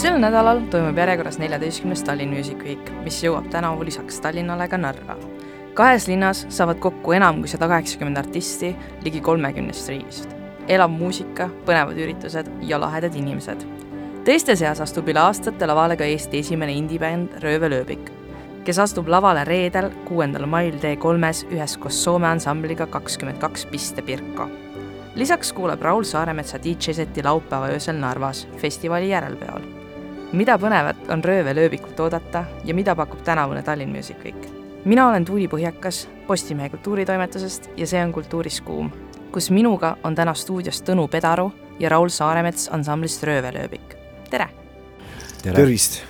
sel 0.00 0.16
nädalal 0.16 0.62
toimub 0.72 0.96
järjekorras 0.96 1.36
neljateistkümnes 1.42 2.00
Tallinn 2.06 2.32
Music 2.32 2.62
Week, 2.64 2.86
mis 3.04 3.18
jõuab 3.20 3.50
tänavu 3.52 3.84
lisaks 3.84 4.20
Tallinnale 4.24 4.64
ka 4.68 4.78
Narva. 4.80 5.16
kahes 5.74 6.06
linnas 6.08 6.46
saavad 6.48 6.78
kokku 6.80 7.12
enam 7.12 7.42
kui 7.42 7.48
sada 7.48 7.68
kaheksakümmend 7.68 8.16
artisti 8.16 8.70
ligi 9.04 9.20
kolmekümnest 9.20 9.88
riigist. 9.88 10.30
elav 10.68 10.88
muusika, 10.90 11.50
põnevad 11.66 12.00
üritused 12.00 12.48
ja 12.62 12.80
lahedad 12.80 13.14
inimesed. 13.14 13.66
teiste 14.24 14.56
seas 14.56 14.80
astub 14.80 15.08
üle 15.08 15.20
aastate 15.20 15.66
lavale 15.66 15.96
ka 15.96 16.04
Eesti 16.04 16.38
esimene 16.38 16.72
indie-bänd 16.72 17.36
Röövelööbik, 17.42 18.10
kes 18.64 18.78
astub 18.78 19.08
lavale 19.08 19.44
reedel, 19.44 19.90
kuuendal 20.08 20.46
mail 20.46 20.78
T3-s 20.80 21.44
üheskoos 21.50 22.04
Soome 22.04 22.26
ansambliga 22.26 22.86
kakskümmend 22.86 23.38
kaks 23.38 23.66
Piste 23.66 24.02
Pirko 24.02 24.48
lisaks 25.14 25.52
kuuleb 25.52 25.82
Raul 25.82 26.04
Saaremetsa 26.04 26.58
DJ-seti 26.58 27.22
laupäeva 27.24 27.68
öösel 27.68 28.00
Narvas 28.00 28.48
festivali 28.56 29.10
järelpeol. 29.10 29.79
Mida 30.32 30.54
põnevat 30.58 31.08
on 31.10 31.24
röövelööbikult 31.24 32.00
oodata 32.00 32.44
ja 32.64 32.74
mida 32.74 32.94
pakub 32.96 33.22
tänavune 33.26 33.62
Tallinn 33.62 33.92
Music 33.96 34.16
Week? 34.24 34.46
mina 34.84 35.08
olen 35.08 35.24
Tuuli 35.24 35.48
Põhjakas 35.48 36.06
Postimehe 36.26 36.68
kultuuritoimetusest 36.68 37.70
ja 37.76 37.86
see 37.86 38.02
on 38.04 38.12
Kultuuris 38.12 38.60
kuum, 38.60 38.90
kus 39.32 39.50
minuga 39.50 39.96
on 40.04 40.14
täna 40.14 40.34
stuudios 40.34 40.82
Tõnu 40.86 41.08
Pedaru 41.10 41.50
ja 41.80 41.88
Raul 41.88 42.08
Saaremets 42.08 42.68
ansamblist 42.72 43.22
Röövelööbik. 43.22 43.96
tere! 44.30 44.48
tervist! 45.42 46.02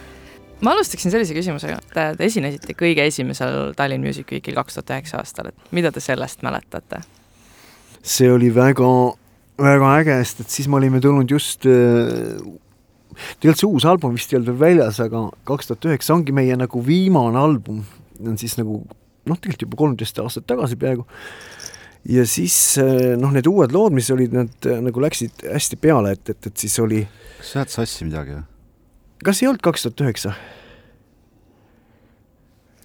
ma 0.60 0.77
alustaksin 0.77 1.10
sellise 1.10 1.34
küsimusega, 1.34 1.80
te, 1.95 2.10
te 2.18 2.24
esinesite 2.29 2.77
kõige 2.77 3.07
esimesel 3.09 3.73
Tallinn 3.77 4.05
Music 4.05 4.29
Weekil 4.32 4.55
kaks 4.55 4.77
tuhat 4.77 4.96
üheksa 4.98 5.24
aastal, 5.24 5.48
et 5.48 5.73
mida 5.73 5.93
te 5.93 6.01
sellest 6.05 6.45
mäletate? 6.45 7.01
see 8.02 8.29
oli 8.32 8.52
väga, 8.55 8.88
väga 9.57 9.95
äge, 10.02 10.24
sest 10.24 10.45
et 10.45 10.59
siis 10.59 10.68
me 10.68 10.77
olime 10.77 11.01
tulnud 11.01 11.30
just 11.30 11.65
äh, 11.65 12.37
tegelikult 13.41 13.62
see 13.62 13.70
uus 13.70 13.87
album 13.88 14.16
vist 14.16 14.32
ei 14.32 14.40
olnud 14.40 14.52
veel 14.52 14.60
väljas, 14.60 15.01
aga 15.04 15.26
kaks 15.49 15.71
tuhat 15.71 15.88
üheksa 15.90 16.15
ongi 16.16 16.35
meie 16.37 16.57
nagu 16.59 16.82
viimane 16.87 17.40
album, 17.40 17.85
on 18.21 18.38
siis 18.40 18.57
nagu 18.60 18.82
noh, 19.29 19.38
tegelikult 19.38 19.66
juba 19.66 19.80
kolmteist 19.80 20.21
aastat 20.23 20.46
tagasi 20.51 20.79
peaaegu. 20.80 21.07
ja 22.10 22.27
siis 22.29 22.57
äh, 22.80 23.16
noh, 23.21 23.32
need 23.35 23.49
uued 23.51 23.74
lood, 23.77 23.96
mis 23.96 24.10
olid, 24.15 24.37
need 24.37 24.71
äh, 24.71 24.80
nagu 24.85 25.02
läksid 25.04 25.45
hästi 25.49 25.80
peale, 25.80 26.15
et, 26.16 26.32
et, 26.32 26.52
et 26.52 26.65
siis 26.65 26.79
oli. 26.82 27.04
kas 27.40 27.52
sa 27.52 27.62
ajad 27.62 27.77
sassi 27.77 28.09
midagi 28.09 28.38
või? 28.38 28.46
kas 29.24 29.43
ei 29.43 29.51
olnud 29.51 29.65
kaks 29.65 29.87
tuhat 29.87 30.07
üheksa? 30.07 30.34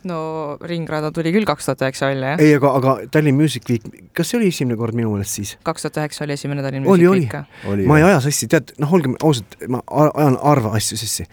No 0.10 0.20
Ringrada 0.66 1.12
tuli 1.16 1.34
küll 1.36 1.48
kaks 1.48 1.68
tuhat 1.70 1.84
üheksa 1.86 2.10
välja, 2.12 2.36
jah? 2.36 2.44
ei, 2.44 2.56
aga, 2.60 2.72
aga 2.80 2.96
Tallinn 3.12 3.38
Music 3.40 3.68
Week, 3.70 3.86
kas 4.16 4.32
see 4.32 4.40
oli 4.40 4.52
esimene 4.54 4.78
kord 4.80 4.98
minu 4.98 5.14
meelest 5.16 5.40
siis? 5.40 5.56
kaks 5.68 5.88
tuhat 5.88 6.02
üheksa 6.04 6.26
oli 6.28 6.38
esimene 6.38 6.66
Tallinn 6.66 6.88
oli, 6.88 7.08
Music 7.10 7.34
Week 7.34 7.70
oli. 7.74 7.90
ma 7.90 8.00
ei 8.02 8.08
aja 8.12 8.24
sassi, 8.28 8.50
tead, 8.52 8.76
noh, 8.82 8.96
olgem 8.98 9.18
ausad, 9.26 9.58
ma 9.72 9.82
ajan 10.06 10.40
harva 10.44 10.76
asju 10.80 11.00
sassi. 11.02 11.28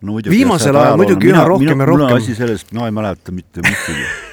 no 0.00 0.16
muidugi. 0.16 0.36
viimasel 0.36 0.80
ajal 0.80 0.98
muidugi 1.00 1.32
üha 1.34 1.46
rohkem 1.50 1.74
ja 1.74 1.90
rohkem. 1.92 2.06
mul 2.06 2.08
on 2.08 2.18
asi 2.22 2.38
selles, 2.38 2.66
et 2.66 2.74
mina 2.76 2.90
ei 2.90 2.98
mäleta 3.00 3.34
mitte 3.36 3.66
midagi 3.66 4.10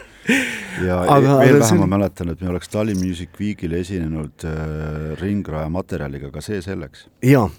ja 0.88 1.00
aga, 1.03 1.39
veel 1.42 1.59
vähem 1.61 1.81
ma 1.83 1.89
mäletan, 1.97 2.31
et 2.33 2.44
me 2.44 2.52
oleks 2.53 2.72
Tallinn 2.73 3.02
Music 3.02 3.39
Weekil 3.39 3.73
esinenud 3.80 4.45
äh, 4.47 5.17
ringraja 5.22 5.70
materjaliga, 5.73 6.31
aga 6.31 6.44
see 6.45 6.61
selleks. 6.66 7.08
jaa, 7.25 7.50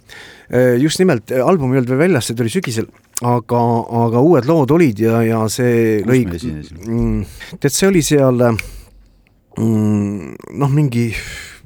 just 0.81 1.03
nimelt, 1.03 1.33
album 1.45 1.75
ei 1.75 1.83
olnud 1.83 1.93
veel 1.95 2.07
väljas, 2.07 2.31
see 2.31 2.39
tuli 2.39 2.53
sügisel 2.53 2.89
aga, 3.27 3.61
aga 4.05 4.23
uued 4.23 4.47
lood 4.49 4.71
olid 4.77 5.01
ja, 5.03 5.21
ja 5.27 5.43
see 5.51 6.01
lõi. 6.07 6.23
Mm, 6.29 7.23
tead, 7.59 7.75
see 7.75 7.89
oli 7.91 8.03
seal 8.07 8.39
mm, 9.59 10.35
noh, 10.61 10.71
mingi, 10.75 11.11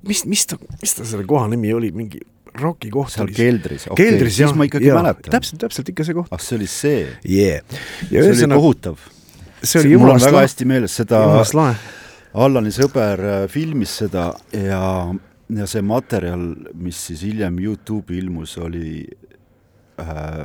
mis, 0.09 0.25
mis 0.29 0.47
ta, 0.49 0.59
mis 0.81 0.95
ta 0.97 1.07
selle 1.09 1.27
koha 1.29 1.51
nimi 1.53 1.73
oli, 1.77 1.93
mingi 1.97 2.21
Rocki 2.53 2.91
koht 2.93 3.09
seal 3.15 3.31
keldris 3.33 3.87
okay., 3.89 4.11
keldris 4.11 4.37
jah, 4.43 4.53
ma 4.57 4.67
ikkagi 4.69 4.91
ja, 4.91 4.99
mäletan. 4.99 5.33
täpselt, 5.33 5.61
täpselt 5.63 5.89
ikka 5.89 6.05
see 6.05 6.17
koht. 6.17 6.29
ah, 6.33 6.41
see 6.43 6.59
oli 6.59 6.69
see 6.69 7.07
yeah.? 7.25 7.65
see 8.09 8.21
ühesõna, 8.21 8.59
oli 8.59 8.61
kohutav. 8.61 8.97
See 9.63 9.81
oli 9.81 9.97
mul 9.97 10.15
on 10.15 10.23
väga 10.23 10.45
hästi 10.45 10.69
meeles 10.69 10.97
seda, 11.01 11.23
Allani 12.33 12.71
sõber 12.73 13.21
äh, 13.21 13.43
filmis 13.53 13.99
seda 14.01 14.31
ja, 14.57 14.83
ja 15.53 15.67
see 15.69 15.83
materjal, 15.85 16.47
mis 16.81 17.01
siis 17.11 17.27
hiljem 17.27 17.59
Youtube'i 17.61 18.23
ilmus, 18.23 18.57
oli 18.63 19.03
äh, 20.01 20.45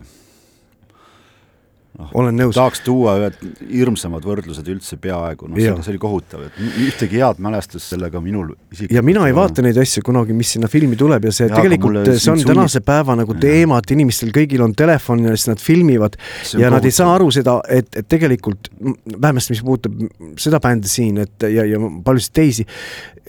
olen 1.97 2.35
nõus. 2.37 2.55
tahaks 2.57 2.81
tuua 2.85 3.15
ühed 3.21 3.37
hirmsamad 3.71 4.25
võrdlused 4.25 4.67
üldse 4.69 4.99
peaaegu, 5.01 5.49
noh, 5.49 5.57
see, 5.59 5.73
see 5.85 5.93
oli 5.95 6.01
kohutav, 6.01 6.43
et 6.47 6.59
ühtegi 6.85 7.21
head 7.21 7.41
mälestust 7.43 7.93
sellega 7.93 8.21
minul 8.23 8.51
isiklikult 8.69 8.95
ja 8.97 9.03
mina 9.05 9.25
ei 9.29 9.35
vaata 9.37 9.65
neid 9.65 9.79
asju 9.81 10.03
kunagi, 10.05 10.35
mis 10.37 10.53
sinna 10.55 10.69
filmi 10.71 10.99
tuleb 10.99 11.25
ja 11.29 11.33
see 11.33 11.49
ja, 11.49 11.57
tegelikult, 11.57 12.11
see 12.13 12.33
on 12.33 12.43
tänase 12.45 12.83
päeva 12.85 13.17
nagu 13.17 13.37
teema, 13.41 13.81
et 13.81 13.95
inimestel 13.97 14.31
kõigil 14.35 14.63
on 14.65 14.75
telefon 14.77 15.25
ja 15.25 15.33
siis 15.35 15.49
nad 15.49 15.63
filmivad 15.63 16.19
ja 16.61 16.71
nad 16.73 16.85
ei 16.85 16.93
saa 16.95 17.15
aru 17.15 17.31
seda, 17.33 17.59
et, 17.65 17.89
et 17.97 18.09
tegelikult 18.09 18.69
vähemasti, 18.77 19.55
mis 19.55 19.65
puudutab 19.65 20.37
seda 20.41 20.61
bändi 20.63 20.91
siin, 20.91 21.23
et 21.25 21.49
ja, 21.49 21.65
ja 21.65 21.81
paljusid 22.05 22.35
teisi, 22.37 22.67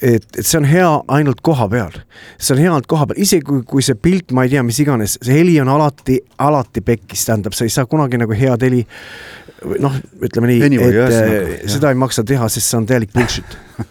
et, 0.02 0.24
et 0.38 0.46
see 0.46 0.58
on 0.60 0.66
hea 0.68 0.88
ainult 1.18 1.42
koha 1.44 1.68
peal. 1.70 1.98
see 2.38 2.54
on 2.54 2.62
hea 2.62 2.70
ainult 2.70 2.88
koha 2.90 3.08
peal, 3.10 3.20
isegi 3.24 3.46
kui, 3.48 3.62
kui 3.66 3.84
see 3.84 3.98
pilt, 3.98 4.32
ma 4.36 4.46
ei 4.46 4.54
tea, 4.54 4.64
mis 4.66 4.78
iganes, 4.84 5.18
see 5.22 5.40
heli 5.40 5.58
on 5.62 5.70
alati, 5.72 6.20
alati 6.44 6.82
pekkis, 6.84 7.26
tähendab, 7.28 7.56
sa 7.56 7.66
ei 7.66 7.74
saa 7.74 7.88
kunagi 7.90 8.20
nagu 8.20 8.36
head 8.36 8.66
heli. 8.66 8.84
noh, 9.82 9.94
ütleme 10.22 10.52
nii, 10.52 10.66
et 10.68 10.94
yes, 10.94 11.16
nagu, 11.18 11.70
seda 11.74 11.90
ei 11.90 11.98
maksa 11.98 12.22
teha, 12.26 12.50
sest 12.52 12.70
see 12.70 12.78
on 12.78 12.86
täielik 12.86 13.10
bullshit 13.14 13.56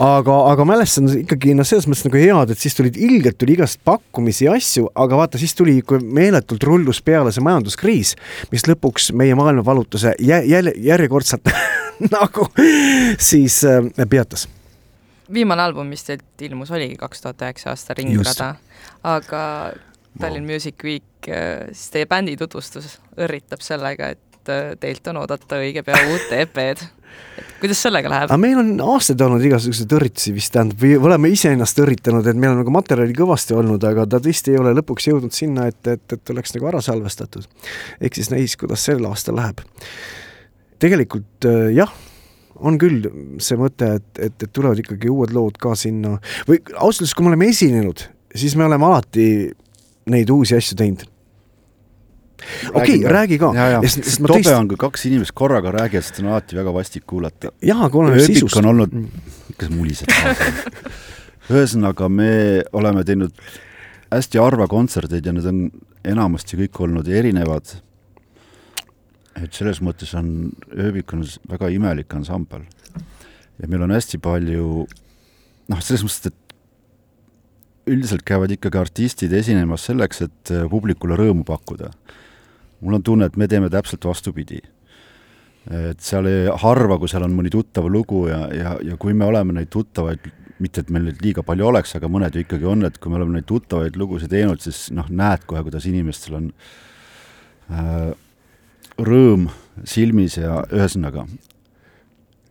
aga, 0.00 0.36
aga 0.48 0.64
mälestan 0.64 1.10
ikkagi 1.18 1.52
noh, 1.58 1.66
selles 1.68 1.84
mõttes 1.90 2.06
nagu 2.06 2.16
head, 2.16 2.54
et 2.54 2.62
siis 2.62 2.78
tulid 2.78 2.96
ilgelt 2.96 3.36
tuli 3.40 3.52
igast 3.58 3.82
pakkumisi 3.84 4.46
ja 4.46 4.56
asju, 4.56 4.88
aga 4.96 5.20
vaata, 5.20 5.40
siis 5.42 5.52
tuli 5.58 5.76
ikka 5.82 6.00
meeletult 6.00 6.64
rullus 6.64 7.02
peale 7.04 7.34
see 7.34 7.44
majanduskriis, 7.44 8.14
mis 8.54 8.64
lõpuks 8.70 9.12
meie 9.18 9.36
maailma 9.36 9.66
valutuse 9.66 10.16
jä, 10.24 10.40
jälle 10.48 10.72
järjekordselt 10.88 11.52
nagu 12.16 12.48
siis 13.20 13.60
äh, 13.68 14.08
peatas 14.08 14.48
viimane 15.32 15.62
album, 15.62 15.90
mis 15.92 16.04
teilt 16.06 16.44
ilmus, 16.46 16.72
oligi 16.74 16.96
kaks 17.00 17.24
tuhat 17.24 17.44
üheksa 17.46 17.72
aasta 17.72 17.96
Ringrada, 17.98 18.54
aga 19.06 19.42
Tallinn 20.20 20.44
wow. 20.46 20.54
Music 20.54 20.84
Week, 20.84 21.28
äh, 21.28 21.68
siis 21.72 21.92
teie 21.94 22.08
bändi 22.08 22.34
tutvustus 22.36 22.98
õrritab 23.16 23.62
sellega, 23.64 24.12
et 24.12 24.52
äh, 24.52 24.74
teilt 24.80 25.08
on 25.12 25.22
oodata 25.22 25.60
õige 25.62 25.84
pea 25.86 26.02
uut 26.10 26.34
EP-d. 26.36 26.84
et 27.38 27.54
kuidas 27.60 27.80
sellega 27.86 28.12
läheb? 28.12 28.34
meil 28.40 28.60
on 28.60 28.74
aastaid 28.92 29.24
olnud 29.24 29.44
igasuguseid 29.48 29.96
õrritusi 29.96 30.34
vist, 30.36 30.52
tähendab, 30.52 30.80
või 30.82 30.98
oleme 31.00 31.32
iseennast 31.32 31.80
õrritanud, 31.84 32.28
et 32.28 32.36
meil 32.38 32.52
on 32.52 32.62
nagu 32.64 32.74
materjali 32.74 33.16
kõvasti 33.16 33.56
olnud, 33.56 33.84
aga 33.88 34.06
ta 34.06 34.20
tõesti 34.20 34.52
ei 34.52 34.60
ole 34.60 34.74
lõpuks 34.76 35.08
jõudnud 35.08 35.36
sinna, 35.36 35.68
et, 35.72 35.80
et, 35.86 36.04
et 36.18 36.34
oleks 36.36 36.56
nagu 36.58 36.72
ära 36.72 36.84
salvestatud. 36.84 37.48
ehk 38.00 38.20
siis 38.20 38.32
näis, 38.34 38.56
kuidas 38.60 38.84
sel 38.84 39.04
aastal 39.08 39.40
läheb. 39.40 39.64
tegelikult 40.82 41.48
äh, 41.48 41.70
jah 41.78 41.92
on 42.62 42.78
küll 42.80 43.06
see 43.42 43.58
mõte, 43.60 43.94
et, 43.98 44.10
et, 44.18 44.36
et 44.46 44.52
tulevad 44.52 44.80
ikkagi 44.82 45.10
uued 45.12 45.34
lood 45.34 45.58
ka 45.62 45.74
sinna 45.78 46.16
või 46.48 46.60
ausalt 46.74 47.04
öeldes, 47.04 47.16
kui 47.16 47.26
me 47.26 47.32
oleme 47.32 47.50
esinenud, 47.52 48.06
siis 48.34 48.56
me 48.58 48.68
oleme 48.68 48.88
alati 48.88 49.26
neid 50.12 50.30
uusi 50.32 50.56
asju 50.58 50.78
teinud 50.78 51.08
okei 52.74 52.98
okay,, 52.98 53.12
räägi 53.12 53.38
ka. 53.38 53.52
tobe 53.52 54.32
teist... 54.34 54.52
on, 54.54 54.68
kui 54.70 54.80
kaks 54.80 55.06
inimest 55.10 55.34
korraga 55.38 55.72
räägivad, 55.74 56.06
sest 56.06 56.22
on 56.22 56.32
alati 56.32 56.58
väga 56.58 56.74
vastik 56.74 57.06
kuulata. 57.06 57.52
jah, 57.62 57.84
aga 57.86 57.98
oleme 57.98 58.24
sisust. 58.26 58.56
on 58.60 58.70
olnud, 58.72 58.96
ikka 59.54 59.70
mulised 59.74 60.10
ühesõnaga, 61.52 62.08
me 62.08 62.32
oleme 62.72 63.04
teinud 63.06 63.34
hästi 64.12 64.42
harva 64.42 64.68
kontserteid 64.70 65.26
ja 65.26 65.34
need 65.34 65.48
on 65.48 65.64
enamasti 66.04 66.58
kõik 66.64 66.82
olnud 66.86 67.08
erinevad 67.08 67.76
et 69.40 69.54
selles 69.56 69.80
mõttes 69.84 70.12
on 70.18 70.50
ööbik 70.76 71.12
on 71.16 71.24
väga 71.48 71.70
imelik 71.72 72.14
ansambel. 72.14 72.66
ja 73.58 73.68
meil 73.68 73.82
on 73.82 73.94
hästi 73.94 74.18
palju 74.22 74.86
noh, 75.70 75.80
selles 75.80 76.04
mõttes, 76.04 76.32
et 76.32 76.42
üldiselt 77.92 78.22
käivad 78.26 78.52
ikkagi 78.54 78.78
artistid 78.78 79.32
esinemas 79.34 79.86
selleks, 79.88 80.22
et 80.26 80.52
äh, 80.54 80.68
publikule 80.70 81.16
rõõmu 81.18 81.46
pakkuda. 81.46 81.90
mul 82.82 82.98
on 82.98 83.02
tunne, 83.02 83.26
et 83.26 83.36
me 83.36 83.48
teeme 83.48 83.70
täpselt 83.70 84.04
vastupidi. 84.04 84.60
et 85.70 86.00
seal 86.00 86.26
ei, 86.26 86.48
harva, 86.58 86.98
kui 86.98 87.08
seal 87.08 87.22
on 87.22 87.34
mõni 87.34 87.50
tuttav 87.50 87.86
lugu 87.86 88.26
ja, 88.28 88.48
ja, 88.50 88.78
ja 88.82 88.96
kui 88.96 89.14
me 89.14 89.24
oleme 89.24 89.52
neid 89.52 89.70
tuttavaid, 89.70 90.24
mitte 90.58 90.82
et 90.82 90.90
meil 90.90 91.04
neid 91.06 91.22
liiga 91.22 91.42
palju 91.46 91.68
oleks, 91.68 91.94
aga 91.96 92.08
mõned 92.10 92.34
ju 92.34 92.42
ikkagi 92.42 92.66
on, 92.66 92.82
et 92.84 92.98
kui 92.98 93.10
me 93.10 93.20
oleme 93.20 93.36
neid 93.36 93.46
tuttavaid 93.46 93.96
lugusid 93.96 94.30
teinud, 94.30 94.60
siis 94.60 94.90
noh, 94.90 95.06
näed 95.06 95.46
kohe, 95.46 95.62
kuidas 95.62 95.86
inimestel 95.86 96.38
on 96.40 96.50
äh, 97.70 98.10
rõõm 98.98 99.48
silmis 99.88 100.36
ja 100.36 100.62
ühesõnaga. 100.72 101.24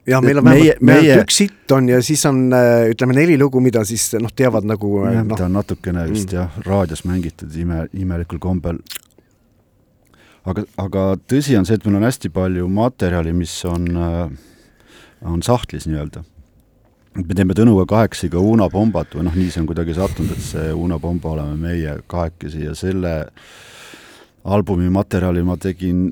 ja 0.08 0.22
meil 0.22 0.42
on 0.42 0.46
vähemalt 0.46 0.82
meie... 0.82 1.20
üks 1.22 1.42
hitt 1.44 1.72
on 1.72 1.90
ja 1.90 2.02
siis 2.04 2.26
on 2.26 2.50
äh, 2.54 2.90
ütleme 2.94 3.16
neli 3.16 3.38
lugu, 3.40 3.62
mida 3.62 3.84
siis 3.86 4.10
noh, 4.20 4.34
teavad 4.36 4.66
nagu 4.68 5.04
äh, 5.06 5.14
jah 5.20 5.28
no., 5.28 5.38
ta 5.38 5.46
on 5.46 5.56
natukene 5.60 6.08
vist 6.10 6.32
mm. 6.32 6.38
jah, 6.40 6.60
raadios 6.66 7.06
mängitud 7.06 7.56
ime, 7.56 7.86
imelikul 7.94 8.42
kombel. 8.42 8.82
aga, 10.46 10.66
aga 10.82 11.06
tõsi 11.30 11.58
on 11.60 11.70
see, 11.70 11.78
et 11.78 11.86
meil 11.86 12.02
on 12.02 12.10
hästi 12.10 12.34
palju 12.34 12.68
materjali, 12.68 13.34
mis 13.34 13.56
on, 13.70 13.88
äh, 13.96 14.30
on 15.22 15.42
sahtlis 15.46 15.90
nii-öelda 15.90 16.26
me 17.12 17.36
teeme 17.36 17.52
Tõnuga 17.52 17.84
kahekesi 17.92 18.30
ka 18.32 18.40
Una 18.40 18.70
Pombat 18.72 19.18
või 19.18 19.26
noh, 19.28 19.34
nii 19.36 19.52
see 19.52 19.60
on 19.60 19.66
kuidagi 19.68 19.94
sattunud, 19.98 20.32
et 20.32 20.46
see 20.46 20.70
Una 20.72 20.96
Pomba 21.00 21.34
oleme 21.34 21.58
meie 21.60 21.98
kahekesi 22.08 22.64
ja 22.64 22.76
selle 22.78 23.18
äh, 23.26 23.50
albumi 24.44 24.90
materjali 24.90 25.44
ma 25.44 25.58
tegin 25.58 26.10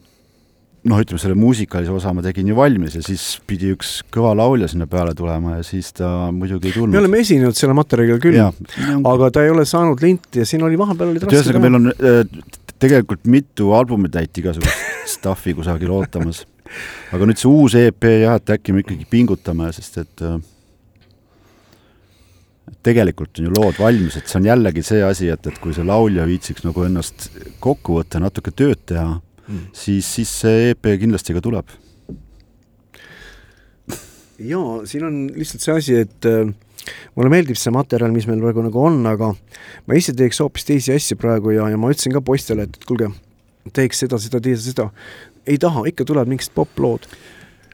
noh, 0.90 1.00
ütleme 1.04 1.22
selle 1.22 1.38
muusikalise 1.38 1.94
osa 1.94 2.12
ma 2.16 2.24
tegin 2.26 2.50
ju 2.50 2.58
valmis 2.58 2.98
ja 2.98 3.04
siis 3.06 3.24
pidi 3.48 3.74
üks 3.76 4.00
kõva 4.14 4.34
laulja 4.38 4.70
sinna 4.72 4.88
peale 4.90 5.14
tulema 5.18 5.60
ja 5.60 5.66
siis 5.66 5.92
ta 5.96 6.30
muidugi 6.36 6.72
ei 6.72 6.78
tulnud. 6.78 6.96
me 6.96 7.02
oleme 7.04 7.22
esinenud 7.24 7.58
selle 7.58 7.76
materjaliga 7.78 8.20
küll, 8.24 8.40
aga 9.14 9.32
ta 9.36 9.46
ei 9.46 9.54
ole 9.54 9.66
saanud 9.70 10.02
linti 10.04 10.42
ja 10.42 10.50
siin 10.50 10.66
oli 10.66 10.80
vahepeal 10.80 11.16
raske 11.18 11.36
ühesõnaga, 11.36 11.64
meil 11.66 11.80
on 11.80 11.92
äh, 11.94 12.22
tegelikult 12.80 13.28
mitu 13.30 13.74
albumitäit 13.78 14.42
igasugust 14.42 14.88
stuff'i 15.16 15.56
kusagil 15.58 15.92
ootamas. 15.94 16.46
aga 17.14 17.28
nüüd 17.30 17.42
see 17.42 17.50
uus 17.50 17.76
EP 17.80 18.10
jah, 18.24 18.40
et 18.40 18.56
äkki 18.58 18.74
me 18.74 18.86
ikkagi 18.86 19.08
pingutame, 19.10 19.72
sest 19.76 20.02
et 20.04 20.26
äh, 20.26 20.38
tegelikult 22.86 23.40
on 23.40 23.50
ju 23.50 23.56
lood 23.56 23.80
valmis, 23.82 24.18
et 24.18 24.30
see 24.30 24.42
on 24.42 24.50
jällegi 24.50 24.86
see 24.86 25.02
asi, 25.06 25.30
et, 25.34 25.50
et 25.50 25.58
kui 25.62 25.74
see 25.76 25.86
laulja 25.86 26.28
viitsiks 26.30 26.66
nagu 26.66 26.86
ennast 26.86 27.30
kokku 27.62 28.00
võtta, 28.00 28.22
natuke 28.24 28.54
tööd 28.56 28.86
teha 28.90 29.18
mm., 29.50 29.70
siis, 29.74 30.08
siis 30.16 30.34
see 30.44 30.72
EP 30.74 30.92
kindlasti 31.02 31.36
ka 31.36 31.44
tuleb. 31.44 31.78
jaa, 34.40 34.82
siin 34.88 35.04
on 35.04 35.16
lihtsalt 35.36 35.66
see 35.66 35.74
asi, 35.76 35.96
et 36.06 36.28
äh, 36.30 36.54
mulle 37.18 37.32
meeldib 37.34 37.58
see 37.60 37.74
materjal, 37.76 38.14
mis 38.16 38.28
meil 38.30 38.40
praegu 38.44 38.64
nagu 38.64 38.86
on, 38.88 39.02
aga 39.10 39.34
ma 39.34 39.98
ise 40.00 40.16
teeks 40.16 40.40
hoopis 40.44 40.68
teisi 40.70 40.94
asju 40.96 41.18
praegu 41.20 41.52
ja, 41.58 41.68
ja 41.72 41.80
ma 41.82 41.92
ütlesin 41.92 42.16
ka 42.16 42.24
poistele, 42.24 42.70
et, 42.70 42.80
kuulge, 42.88 43.12
teeks 43.76 44.06
seda, 44.06 44.22
seda, 44.22 44.40
seda, 44.40 44.64
seda. 44.64 44.88
ei 45.50 45.60
taha, 45.62 45.84
ikka 45.92 46.08
tulevad 46.08 46.32
mingid 46.32 46.56
poplood. 46.56 47.10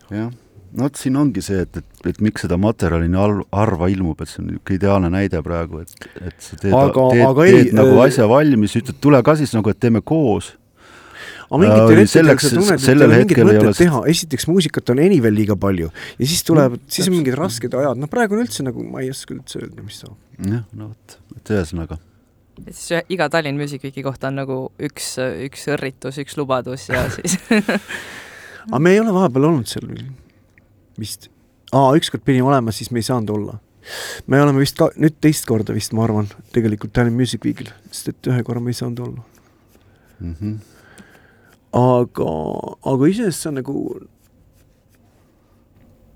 jah, 0.10 0.34
no 0.74 0.88
vot 0.88 0.98
siin 1.00 1.22
ongi 1.22 1.46
see, 1.46 1.62
et, 1.68 1.82
et, 1.84 2.10
et 2.10 2.26
miks 2.26 2.48
seda 2.48 2.58
materjali 2.62 3.14
nii 3.14 3.46
harva 3.54 3.90
ilmub, 3.94 4.26
et 4.26 4.32
see 4.32 4.42
on 4.42 4.50
niisugune 4.50 4.82
ideaalne 4.82 5.14
näide 5.14 5.46
praegu, 5.46 5.86
et, 5.86 6.12
et 6.18 6.36
sa 6.40 6.58
teed, 6.58 6.74
teed, 6.74 6.98
teed, 6.98 7.42
teed 7.44 7.62
ei, 7.62 7.74
nagu 7.78 7.98
äh, 8.00 8.06
asja 8.10 8.30
valmis, 8.32 8.78
ütled, 8.82 8.98
tule 9.06 9.22
ka 9.26 9.38
siis 9.38 9.54
nagu, 9.54 9.70
et 9.70 9.86
teeme 9.86 10.02
koos 10.02 10.56
aga 11.46 11.60
mingitel 11.62 12.00
hetkedel 12.02 12.40
sa 12.40 12.52
tunned, 12.56 12.80
et 12.80 12.88
ei 12.90 12.96
ole 12.96 13.20
mingit 13.22 13.42
mõtet 13.46 13.80
teha, 13.82 14.02
esiteks 14.12 14.48
muusikat 14.50 14.92
on 14.94 15.02
anyway 15.04 15.34
liiga 15.34 15.58
palju 15.60 15.92
ja 15.92 16.26
siis 16.26 16.42
tulevad 16.48 16.80
no,, 16.80 16.90
siis 16.92 17.10
on 17.10 17.18
mingid 17.18 17.38
rasked 17.38 17.78
ajad, 17.82 18.02
noh 18.02 18.12
praegu 18.12 18.38
on 18.38 18.44
üldse 18.46 18.66
nagu, 18.66 18.84
ma 18.90 19.04
ei 19.06 19.12
oska 19.14 19.36
üldse 19.36 19.62
öelda, 19.62 19.86
mis 19.86 20.02
saab. 20.02 20.18
jah, 20.42 20.66
no 20.74 20.92
vot, 20.92 21.18
et 21.38 21.54
ühesõnaga 21.54 22.00
et 22.64 22.74
siis 22.74 23.06
iga 23.12 23.28
Tallinn 23.32 23.60
Music 23.60 23.84
Weeki 23.84 24.04
kohta 24.06 24.32
on 24.32 24.40
nagu 24.42 24.60
üks, 24.90 25.16
üks 25.46 25.68
õrritus, 25.76 26.20
üks 26.24 26.38
lubadus 26.40 26.90
ja 26.90 27.06
siis 27.16 27.38
aga 28.72 28.82
me 28.82 28.96
ei 28.96 29.02
ole 29.04 29.14
vahepeal 29.16 29.50
olnud 29.52 29.70
seal 29.70 29.90
vist. 31.00 31.30
aa, 31.76 31.94
ükskord 32.00 32.26
pidime 32.26 32.50
olema, 32.50 32.74
siis 32.76 32.92
me 32.92 33.04
ei 33.04 33.08
saanud 33.08 33.34
olla. 33.36 33.60
me 34.32 34.42
oleme 34.42 34.64
vist 34.64 34.80
ka, 34.80 34.90
nüüd 34.98 35.20
teist 35.22 35.46
korda 35.50 35.76
vist, 35.76 35.94
ma 35.94 36.08
arvan, 36.08 36.32
tegelikult 36.56 36.96
Tallinn 36.96 37.18
Music 37.20 37.46
Weekil, 37.46 37.70
sest 37.92 38.16
et 38.16 38.32
ühe 38.32 38.46
korra 38.48 38.64
me 38.64 38.74
ei 38.74 38.80
saanud 38.82 39.04
olla 39.06 39.28
mm. 40.20 40.34
-hmm 40.40 40.75
aga, 41.76 42.34
aga 42.88 43.08
iseenesest 43.12 43.44
see 43.46 43.52
on 43.52 43.60
nagu 43.60 43.80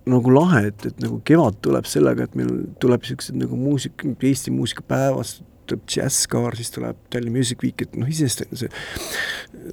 nagu 0.09 0.33
lahe, 0.33 0.63
et, 0.71 0.85
et 0.89 1.01
nagu 1.03 1.19
kevad 1.27 1.59
tuleb 1.65 1.87
sellega, 1.89 2.25
et 2.25 2.35
meil 2.39 2.51
tuleb 2.81 3.05
siuksed 3.05 3.37
nagu 3.37 3.57
muusika, 3.59 4.09
Eesti 4.29 4.53
muusikapäevast 4.55 5.43
tuleb 5.69 5.83
džässkaar, 5.85 6.57
siis 6.57 6.71
tuleb 6.73 6.97
Tallinn 7.13 7.35
Music 7.35 7.61
Week, 7.61 7.83
et 7.85 7.97
noh, 7.99 8.09
iseenesest 8.09 8.47
on 8.47 8.61
see, 8.63 8.71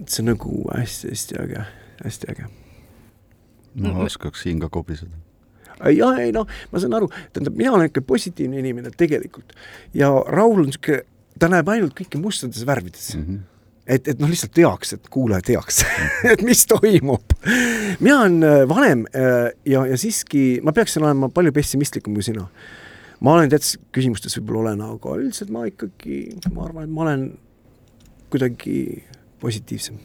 see 0.05 0.23
on 0.25 0.31
nagu 0.35 0.59
hästi-hästi 0.75 1.39
äge, 1.41 1.65
hästi 2.03 2.33
äge. 2.35 2.51
no 3.81 3.95
oskaks 4.05 4.45
siin 4.45 4.61
ka 4.61 4.71
kobiseda 4.73 5.13
jah, 5.93 6.21
ei 6.21 6.33
noh, 6.33 6.49
ma 6.73 6.81
saan 6.81 6.97
aru, 6.97 7.11
tähendab, 7.33 7.57
mina 7.57 7.75
olen 7.77 7.91
ikka 7.91 8.05
positiivne 8.09 8.61
inimene 8.61 8.93
tegelikult 8.97 9.53
ja 9.97 10.11
Raul 10.33 10.63
on 10.63 10.71
niisugune, 10.71 11.05
ta 11.37 11.51
näeb 11.53 11.69
ainult 11.69 11.97
kõike 11.97 12.21
mustades 12.21 12.65
värvides 12.69 13.13
mm. 13.17 13.27
-hmm 13.29 13.45
et, 13.87 14.09
et 14.09 14.19
noh, 14.21 14.31
lihtsalt 14.31 14.55
teaks, 14.57 14.95
et 14.97 15.09
kuulaja 15.13 15.45
teaks 15.47 15.83
et 16.33 16.43
mis 16.47 16.65
toimub. 16.69 17.37
mina 18.01 18.19
olen 18.23 18.43
äh, 18.47 18.65
vanem 18.69 19.07
äh, 19.15 19.53
ja, 19.67 19.85
ja 19.87 19.99
siiski 20.01 20.61
ma 20.67 20.75
peaksin 20.77 21.07
olema 21.07 21.31
palju 21.33 21.55
pessimistlikum 21.57 22.17
kui 22.17 22.27
sina. 22.27 22.49
ma 23.21 23.37
olen 23.37 23.53
teatud 23.53 23.89
küsimustes 23.97 24.39
võib-olla 24.41 24.67
olen, 24.67 24.85
aga 24.97 25.17
üldiselt 25.21 25.55
ma 25.55 25.65
ikkagi, 25.71 26.21
ma 26.53 26.67
arvan, 26.67 26.89
et 26.89 26.95
ma 26.95 27.07
olen 27.07 27.27
kuidagi 28.35 28.77
positiivsem. 29.41 29.99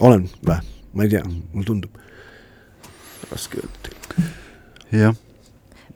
olen 0.00 0.28
või? 0.46 0.58
ma 0.96 1.04
ei 1.04 1.12
tea, 1.12 1.26
mulle 1.26 1.68
tundub. 1.68 2.02
raske 3.30 3.62
öelda 3.62 3.86
teile. 3.90 4.32
jah 5.02 5.22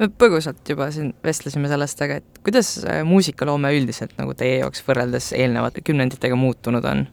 me 0.00 0.08
põgusalt 0.20 0.64
juba 0.72 0.88
siin 0.94 1.12
vestlesime 1.24 1.70
sellest, 1.70 2.00
aga 2.04 2.20
et 2.20 2.40
kuidas 2.44 2.72
muusikaloome 3.06 3.72
üldiselt 3.76 4.16
nagu 4.20 4.34
teie 4.38 4.60
jaoks 4.62 4.84
võrreldes 4.86 5.32
eelnevate 5.36 5.84
kümnenditega 5.86 6.38
muutunud 6.38 6.86
on? 6.88 7.04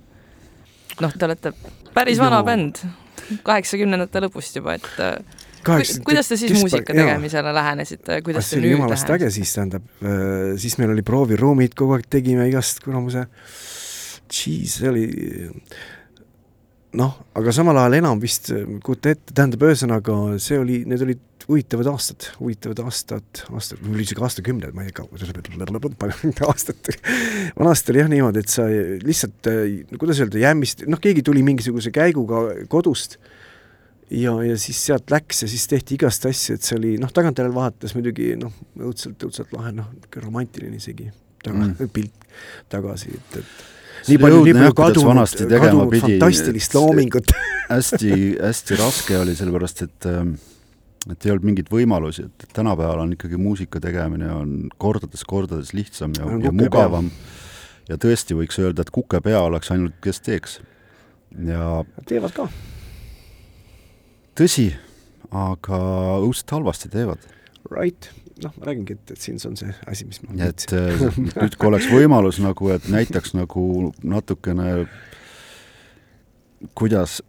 noh, 1.04 1.14
te 1.14 1.28
olete 1.28 1.52
päris 1.94 2.22
vana 2.22 2.42
no. 2.42 2.48
bänd, 2.48 2.80
kaheksakümnendate 3.46 4.24
lõpust 4.24 4.58
juba, 4.58 4.78
et 4.80 5.04
äh, 5.04 5.20
Kaheksat, 5.68 6.04
kuidas 6.08 6.30
te 6.30 6.38
siis 6.40 6.54
kispar, 6.54 6.64
muusika 6.64 6.96
tegemisele 6.96 7.52
lähenesite, 7.58 8.22
kuidas 8.24 8.52
te 8.54 8.62
nüüd 8.62 8.78
jumalast 8.78 9.10
äge 9.18 9.30
siis 9.36 9.52
tähendab, 9.58 9.86
äh, 10.00 10.56
siis 10.62 10.78
meil 10.80 10.94
oli 10.96 11.04
prooviruumid, 11.06 11.76
kogu 11.78 11.98
aeg 11.98 12.08
tegime 12.18 12.48
igast 12.48 12.80
kuramuse, 12.86 13.28
jeez, 14.32 14.78
see 14.80 14.90
oli 14.90 15.06
noh, 16.96 17.16
aga 17.38 17.54
samal 17.56 17.78
ajal 17.82 17.98
enam 18.00 18.22
vist, 18.22 18.52
kujuta 18.86 19.12
ette, 19.12 19.34
tähendab, 19.36 19.66
ühesõnaga 19.68 20.16
see 20.42 20.60
oli, 20.62 20.78
need 20.88 21.04
olid 21.04 21.24
huvitavad 21.48 21.88
aastad, 21.94 22.28
huvitavad 22.40 22.80
aastad, 22.84 23.42
aastad, 23.56 23.80
või 23.84 24.04
isegi 24.04 24.24
aastakümned, 24.24 24.74
ma 24.76 24.84
ei 24.84 24.92
tea, 24.96 25.06
aastat. 26.48 26.90
vanasti 27.60 27.94
oli 27.94 28.02
jah 28.04 28.12
niimoodi, 28.12 28.44
et 28.44 28.52
sa 28.52 28.68
lihtsalt, 29.04 29.52
kuidas 30.00 30.24
öelda, 30.24 30.42
jämmist, 30.44 30.84
noh, 30.92 31.00
keegi 31.04 31.24
tuli 31.28 31.44
mingisuguse 31.48 31.94
käiguga 31.96 32.44
kodust 32.72 33.18
ja, 34.12 34.36
ja 34.44 34.58
siis 34.60 34.82
sealt 34.90 35.12
läks 35.12 35.46
ja 35.46 35.52
siis 35.52 35.68
tehti 35.72 35.96
igast 35.96 36.28
asju, 36.28 36.58
et 36.58 36.68
see 36.68 36.80
oli 36.80 36.98
noh, 37.00 37.12
tagantjärele 37.16 37.56
vaadates 37.56 37.96
muidugi 37.96 38.34
noh, 38.40 38.52
õudselt, 38.80 39.24
õudselt 39.28 39.56
lahe, 39.56 39.76
noh, 39.80 39.92
romantiline 40.24 40.80
isegi 40.80 41.12
taga 41.44 41.64
mm. 41.64 41.90
pilt 41.94 42.28
tagasi, 42.72 43.14
et, 43.18 43.40
et 43.42 44.10
nii 44.12 44.20
palju, 44.22 44.44
nii 44.46 44.58
palju 44.58 44.76
kadunud, 44.78 45.34
kadunud 45.52 45.98
fantastilist 46.04 46.78
loomingut 46.78 47.34
hästi, 47.74 48.12
hästi 48.42 48.78
raske 48.80 49.18
oli, 49.20 49.36
sellepärast 49.38 49.84
et 49.88 50.08
äh, 50.12 50.22
et 51.12 51.26
ei 51.26 51.32
olnud 51.32 51.48
mingeid 51.48 51.70
võimalusi, 51.72 52.26
et 52.28 52.48
tänapäeval 52.56 53.04
on 53.06 53.14
ikkagi 53.16 53.40
muusika 53.40 53.80
tegemine 53.84 54.30
on 54.34 54.56
kordades-kordades 54.82 55.74
lihtsam 55.78 56.16
ja, 56.18 56.28
ja 56.48 56.52
mugavam. 56.56 57.10
ja 57.88 57.98
tõesti 58.02 58.36
võiks 58.38 58.60
öelda, 58.60 58.84
et 58.84 58.92
kukepea 58.94 59.42
oleks 59.48 59.72
ainult, 59.76 59.96
kes 60.04 60.22
teeks. 60.26 60.60
ja 61.48 61.84
teevad 62.10 62.36
ka. 62.36 62.48
tõsi, 64.38 64.70
aga 65.32 65.82
õudselt 66.24 66.56
halvasti 66.58 66.92
teevad. 66.94 67.24
Right, 67.72 68.12
noh, 68.44 68.54
ma 68.58 68.70
räägingi, 68.70 68.98
et, 68.98 69.14
et 69.16 69.22
siin 69.22 69.40
on 69.50 69.58
see 69.60 69.74
asi, 69.88 70.08
mis 70.10 70.22
ma 70.24 70.36
et 70.48 70.66
äh, 70.76 71.06
nüüd, 71.42 71.58
kui 71.58 71.70
oleks 71.70 71.90
võimalus 71.92 72.42
nagu, 72.44 72.72
et 72.76 72.88
näitaks 72.92 73.36
nagu 73.38 73.94
natukene 74.04 74.88
kuidas 76.78 77.22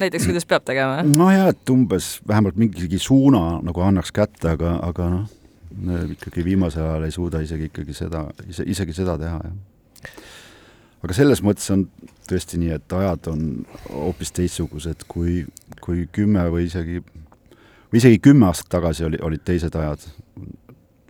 näiteks, 0.00 0.26
kuidas 0.26 0.46
peab 0.46 0.64
tegema? 0.64 1.02
nojah, 1.02 1.50
et 1.52 1.70
umbes 1.72 2.18
vähemalt 2.28 2.56
mingigi 2.60 2.98
suuna 2.98 3.60
nagu 3.64 3.84
annaks 3.84 4.12
kätte, 4.16 4.54
aga, 4.54 4.76
aga 4.86 5.10
noh, 5.14 5.28
ikkagi 6.16 6.44
viimasel 6.44 6.86
ajal 6.86 7.06
ei 7.06 7.14
suuda 7.14 7.42
isegi 7.44 7.70
ikkagi 7.70 7.96
seda, 7.96 8.24
ise, 8.48 8.66
isegi 8.66 8.96
seda 8.96 9.16
teha, 9.20 9.40
jah. 9.44 10.12
aga 11.04 11.16
selles 11.16 11.42
mõttes 11.46 11.68
on 11.74 11.86
tõesti 12.30 12.60
nii, 12.62 12.74
et 12.76 12.96
ajad 13.00 13.30
on 13.32 13.46
hoopis 13.88 14.32
teistsugused 14.36 15.06
kui, 15.10 15.44
kui 15.82 16.06
kümme 16.12 16.46
või 16.52 16.68
isegi, 16.68 17.02
või 17.90 18.00
isegi 18.02 18.20
kümme 18.22 18.48
aastat 18.50 18.70
tagasi 18.72 19.06
oli, 19.08 19.20
olid 19.22 19.42
teised 19.46 19.74
ajad. 19.76 20.06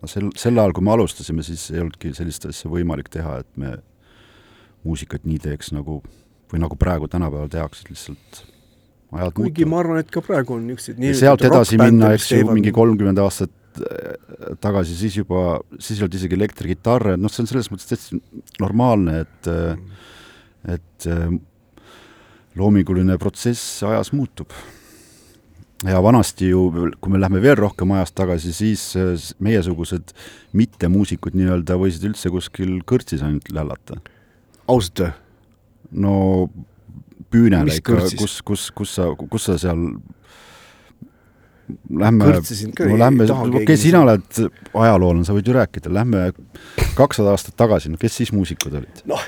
no 0.01 0.09
sel, 0.11 0.31
sel 0.37 0.59
ajal, 0.59 0.75
kui 0.77 0.87
me 0.87 0.95
alustasime, 0.95 1.45
siis 1.47 1.69
ei 1.75 1.83
olnudki 1.83 2.15
sellist 2.17 2.47
asja 2.49 2.71
võimalik 2.73 3.11
teha, 3.13 3.41
et 3.45 3.51
me 3.61 3.77
muusikat 4.87 5.27
nii 5.29 5.39
teeks 5.45 5.75
nagu, 5.77 6.01
või 6.53 6.63
nagu 6.63 6.79
praegu 6.81 7.09
tänapäeval 7.11 7.51
tehakse, 7.53 7.85
lihtsalt 7.91 8.43
ajad 9.13 9.35
kuigi 9.37 9.65
muutuvad. 9.65 9.71
ma 9.71 9.81
arvan, 9.85 10.03
et 10.05 10.13
ka 10.15 10.23
praegu 10.25 10.57
on 10.57 10.67
niisuguseid 10.69 11.19
sealt 11.19 11.45
edasi 11.49 11.81
minna, 11.81 12.15
eks 12.17 12.31
ju, 12.33 12.47
mingi 12.55 12.73
kolmkümmend 12.75 13.21
aastat 13.23 13.83
äh, 13.83 14.55
tagasi, 14.63 14.97
siis 14.97 15.21
juba, 15.21 15.61
siis 15.79 15.99
ei 15.99 16.07
olnud 16.07 16.19
isegi 16.21 16.39
elektrikitarre, 16.39 17.17
noh, 17.21 17.33
see 17.33 17.45
on 17.45 17.51
selles 17.51 17.71
mõttes 17.73 17.91
täitsa 17.91 18.21
normaalne, 18.63 19.21
et 19.27 19.53
et 20.71 21.07
äh, 21.09 21.31
loominguline 22.61 23.17
protsess 23.21 23.83
ajas 23.87 24.13
muutub. 24.17 24.53
Ja 25.89 26.03
vanasti 26.05 26.51
ju, 26.51 26.67
kui 27.01 27.13
me 27.13 27.21
läheme 27.21 27.41
veel 27.43 27.57
rohkem 27.61 27.93
ajas 27.97 28.13
tagasi, 28.13 28.53
siis 28.57 28.85
äh, 29.01 29.13
meiesugused 29.43 30.15
mittemuusikud 30.57 31.37
nii-öelda 31.39 31.79
võisid 31.81 32.09
üldse 32.11 32.33
kuskil 32.33 32.81
kõrtsis 32.89 33.25
ainult 33.25 33.49
lällata. 33.55 34.01
ausalt 34.69 35.05
või? 35.07 35.13
no 36.05 36.15
püünele 37.31 37.75
ikka, 37.81 38.03
kus, 38.19 38.41
kus, 38.47 38.71
kus 38.75 38.97
sa, 38.99 39.11
kus 39.17 39.51
sa 39.51 39.59
seal 39.61 39.89
Lähme, 41.91 42.25
no 42.27 42.97
lähme, 42.99 43.27
okei 43.31 43.63
okay,, 43.63 43.77
sina 43.79 44.01
oled 44.03 44.39
ajaloolane, 44.75 45.23
sa 45.23 45.35
võid 45.37 45.47
ju 45.47 45.55
rääkida, 45.55 45.93
lähme 45.95 46.25
kakssada 46.99 47.31
aastat 47.31 47.55
tagasi, 47.61 47.93
no 47.93 48.01
kes 48.01 48.17
siis 48.19 48.33
muusikud 48.35 48.75
olid? 48.75 49.03
noh, 49.07 49.23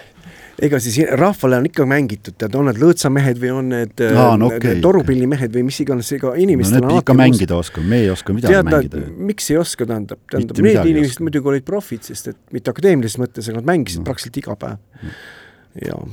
ega 0.63 0.81
siis 0.83 0.99
rahvale 1.19 1.59
on 1.63 1.69
ikka 1.69 1.87
mängitud, 1.89 2.37
tead, 2.39 2.57
on 2.59 2.69
need 2.69 2.81
lõõtsamehed 2.83 3.41
või 3.43 3.53
on 3.55 3.71
need 3.73 4.03
Aa, 4.09 4.35
no 4.41 4.51
okay, 4.53 4.81
torupillimehed 4.85 5.55
või 5.57 5.67
mis 5.69 5.79
iganes, 5.85 6.11
ega 6.17 6.35
inimestel 6.41 6.85
no, 6.85 6.91
on 6.93 7.05
ikka 7.05 7.17
mängida 7.19 7.57
oskavad, 7.59 7.89
me 7.93 8.03
ei 8.05 8.11
oska 8.13 8.37
midagi 8.37 8.59
tead, 8.59 8.73
mängida. 8.73 9.05
miks 9.31 9.49
ei 9.53 9.61
oska, 9.61 9.89
tähendab, 9.89 10.21
tähendab, 10.33 10.65
need 10.67 10.93
inimesed 10.95 11.25
muidugi 11.25 11.55
olid 11.55 11.69
profid, 11.69 12.05
sest 12.11 12.35
et 12.35 12.43
mitte 12.55 12.75
akadeemilises 12.75 13.21
mõttes, 13.23 13.49
aga 13.49 13.63
nad 13.63 13.73
mängisid 13.73 14.03
no. 14.03 14.11
praktiliselt 14.11 14.43
iga 14.45 14.59
päev. 14.67 15.09
jaa 15.87 16.05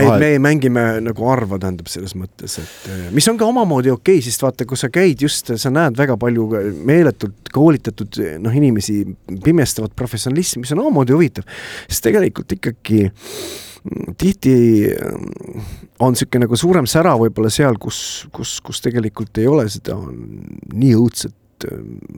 ei, 0.00 0.10
me 0.20 0.30
mängime 0.48 0.84
nagu 1.04 1.28
harva, 1.30 1.58
tähendab 1.62 1.88
selles 1.90 2.14
mõttes, 2.18 2.58
et 2.62 2.88
eh, 2.92 3.06
mis 3.16 3.26
on 3.30 3.38
ka 3.40 3.48
omamoodi 3.48 3.92
okei 3.92 4.18
okay,, 4.18 4.24
sest 4.24 4.44
vaata, 4.44 4.66
kui 4.68 4.78
sa 4.80 4.90
käid 4.92 5.22
just, 5.24 5.52
sa 5.60 5.72
näed 5.72 5.98
väga 5.98 6.18
palju 6.20 6.46
meeletult 6.86 7.50
koolitatud 7.54 8.20
noh, 8.42 8.56
inimesi 8.60 9.02
pimestavat 9.44 9.96
professionalismi, 9.98 10.64
mis 10.64 10.74
on 10.76 10.84
omamoodi 10.84 11.16
huvitav, 11.16 11.46
sest 11.88 12.06
tegelikult 12.08 12.56
ikkagi 12.58 13.06
mm, 13.06 14.16
tihti 14.20 14.56
mm, 14.92 15.70
on 16.04 16.16
niisugune 16.16 16.46
nagu 16.46 16.60
suurem 16.60 16.88
sära 16.90 17.16
võib-olla 17.20 17.52
seal, 17.52 17.78
kus, 17.80 17.98
kus, 18.34 18.58
kus 18.64 18.82
tegelikult 18.84 19.40
ei 19.40 19.48
ole 19.50 19.68
seda 19.72 19.96
nii 19.96 20.92
õudset 20.98 21.66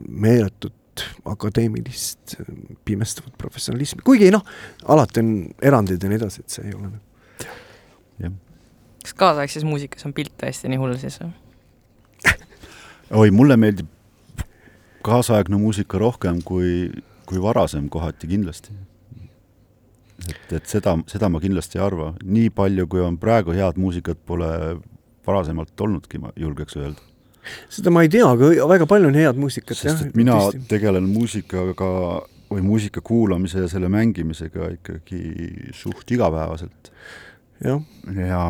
meeletut 0.09 0.75
akadeemilist 1.29 2.35
pimestavat 2.85 3.37
professionalismi, 3.39 4.03
kuigi 4.05 4.31
noh, 4.33 4.43
alati 4.91 5.21
on 5.23 5.29
erandeid 5.63 6.03
ja 6.03 6.11
nii 6.11 6.19
edasi, 6.19 6.43
et 6.43 6.57
see 6.57 6.65
ei 6.67 6.73
ole 6.75 6.89
nagu 6.89 7.08
kas 9.03 9.15
kaasaegses 9.19 9.65
muusikas 9.67 10.05
on 10.05 10.13
pilt 10.13 10.35
tõesti 10.39 10.71
nii 10.71 10.81
hull 10.81 10.97
siis 11.01 11.19
või? 11.21 11.31
oi, 13.21 13.31
mulle 13.31 13.57
meeldib 13.57 13.89
kaasaegne 15.05 15.57
muusika 15.57 15.99
rohkem 16.01 16.41
kui, 16.45 16.89
kui 17.25 17.41
varasem 17.41 17.89
kohati 17.89 18.27
kindlasti. 18.27 18.73
et, 20.29 20.53
et 20.53 20.65
seda, 20.67 20.97
seda 21.07 21.29
ma 21.29 21.39
kindlasti 21.39 21.79
ei 21.79 21.85
arva, 21.85 22.13
nii 22.23 22.49
palju, 22.55 22.87
kui 22.91 23.03
on 23.03 23.17
praegu 23.17 23.55
head 23.55 23.79
muusikat, 23.79 24.19
pole 24.25 24.49
varasemalt 25.27 25.81
olnudki, 25.81 26.19
ma 26.19 26.33
julgeks 26.35 26.77
öelda. 26.77 27.05
seda 27.71 27.93
ma 27.93 28.03
ei 28.03 28.11
tea, 28.11 28.27
aga 28.27 28.67
väga 28.69 28.89
palju 28.89 29.11
on 29.11 29.21
head 29.21 29.39
muusikat, 29.39 29.77
jah. 29.77 29.95
sest 29.95 30.09
et 30.09 30.19
mina 30.19 30.35
tõesti. 30.41 30.65
tegelen 30.69 31.07
muusikaga 31.09 31.93
või 32.49 32.65
muusika 32.65 33.01
kuulamise 33.05 33.63
ja 33.63 33.69
selle 33.71 33.89
mängimisega 33.93 34.73
ikkagi 34.75 35.71
suht 35.77 36.11
igapäevaselt. 36.11 36.91
ja, 37.63 37.79
ja 38.17 38.43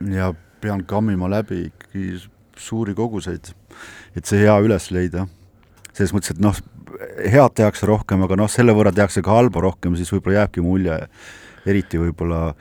ja 0.00 0.32
pean 0.60 0.84
kammima 0.88 1.28
läbi 1.30 1.66
ikkagi 1.68 2.22
suuri 2.56 2.94
koguseid, 2.94 3.50
et 4.16 4.26
see 4.26 4.44
hea 4.44 4.54
üles 4.62 4.90
leida. 4.94 5.26
selles 5.94 6.14
mõttes, 6.14 6.34
et 6.34 6.40
noh, 6.42 6.56
head 7.30 7.54
tehakse 7.54 7.86
rohkem, 7.86 8.22
aga 8.26 8.38
noh, 8.38 8.50
selle 8.50 8.74
võrra 8.74 8.92
tehakse 8.94 9.22
ka 9.22 9.30
halba 9.30 9.62
rohkem, 9.62 9.94
siis 9.96 10.10
võib-olla 10.10 10.40
jääbki 10.42 10.64
mulje, 10.64 10.98
eriti 11.66 12.00
võib-olla 12.00 12.54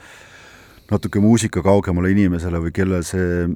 natuke 0.91 1.21
muusika 1.23 1.63
kaugemale 1.65 2.11
inimesele 2.13 2.61
või 2.61 2.73
kellel 2.75 3.05
see 3.07 3.47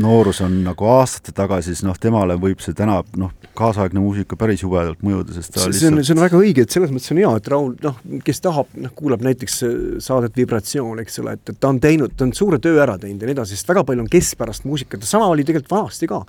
noorus 0.00 0.40
on 0.44 0.58
nagu 0.66 0.88
aastate 0.90 1.34
taga, 1.36 1.58
siis 1.64 1.82
noh, 1.86 1.96
temale 2.00 2.36
võib 2.40 2.62
see 2.64 2.76
täna 2.76 2.98
noh, 3.20 3.32
kaasaegne 3.56 4.02
muusika 4.02 4.38
päris 4.40 4.64
jubedalt 4.64 5.02
mõjuda, 5.06 5.36
sest 5.36 5.54
ta 5.54 5.62
see, 5.62 5.72
lihtsalt... 5.72 5.82
see 5.82 5.92
on, 5.92 6.06
see 6.08 6.16
on 6.16 6.22
väga 6.24 6.40
õige, 6.40 6.66
et 6.66 6.76
selles 6.76 6.94
mõttes 6.94 7.14
on 7.14 7.22
hea, 7.22 7.32
et 7.40 7.50
Raul 7.52 7.74
noh, 7.82 7.98
kes 8.26 8.42
tahab, 8.44 8.70
noh, 8.80 8.94
kuulab 8.98 9.26
näiteks 9.26 9.58
äh, 9.66 9.74
saadet 10.04 10.38
Vibratsioon, 10.38 11.02
eks 11.04 11.20
ole, 11.24 11.36
et, 11.38 11.54
et 11.54 11.60
ta 11.60 11.72
on 11.72 11.82
teinud, 11.82 12.16
ta 12.16 12.28
on 12.28 12.34
suure 12.36 12.60
töö 12.62 12.80
ära 12.84 12.98
teinud 13.02 13.22
ja 13.22 13.30
nii 13.30 13.38
edasi, 13.38 13.58
sest 13.58 13.72
väga 13.72 13.84
palju 13.88 14.06
on 14.06 14.12
keskpärast 14.12 14.68
muusikat 14.68 15.04
ja 15.04 15.12
sama 15.16 15.30
oli 15.32 15.46
tegelikult 15.46 15.78
vanasti 15.78 16.10
ka 16.10 16.24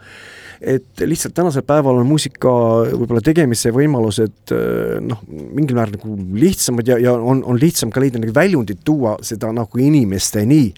et 0.61 1.01
lihtsalt 1.05 1.35
tänasel 1.37 1.63
päeval 1.67 1.99
on 2.01 2.07
muusika 2.09 2.49
võib-olla 2.87 3.21
tegemise 3.25 3.71
võimalused 3.75 4.53
äh, 4.55 4.97
noh, 5.05 5.21
mingil 5.27 5.77
määral 5.77 5.97
nagu 5.97 6.15
lihtsamad 6.37 6.89
ja, 6.89 6.97
ja 7.01 7.13
on, 7.13 7.43
on 7.45 7.59
lihtsam 7.61 7.91
ka 7.93 8.01
leida 8.01 8.21
nagu 8.21 8.33
väljundit 8.33 8.81
tuua 8.85 9.17
seda 9.25 9.51
nagu 9.55 9.81
inimesteni. 9.81 10.73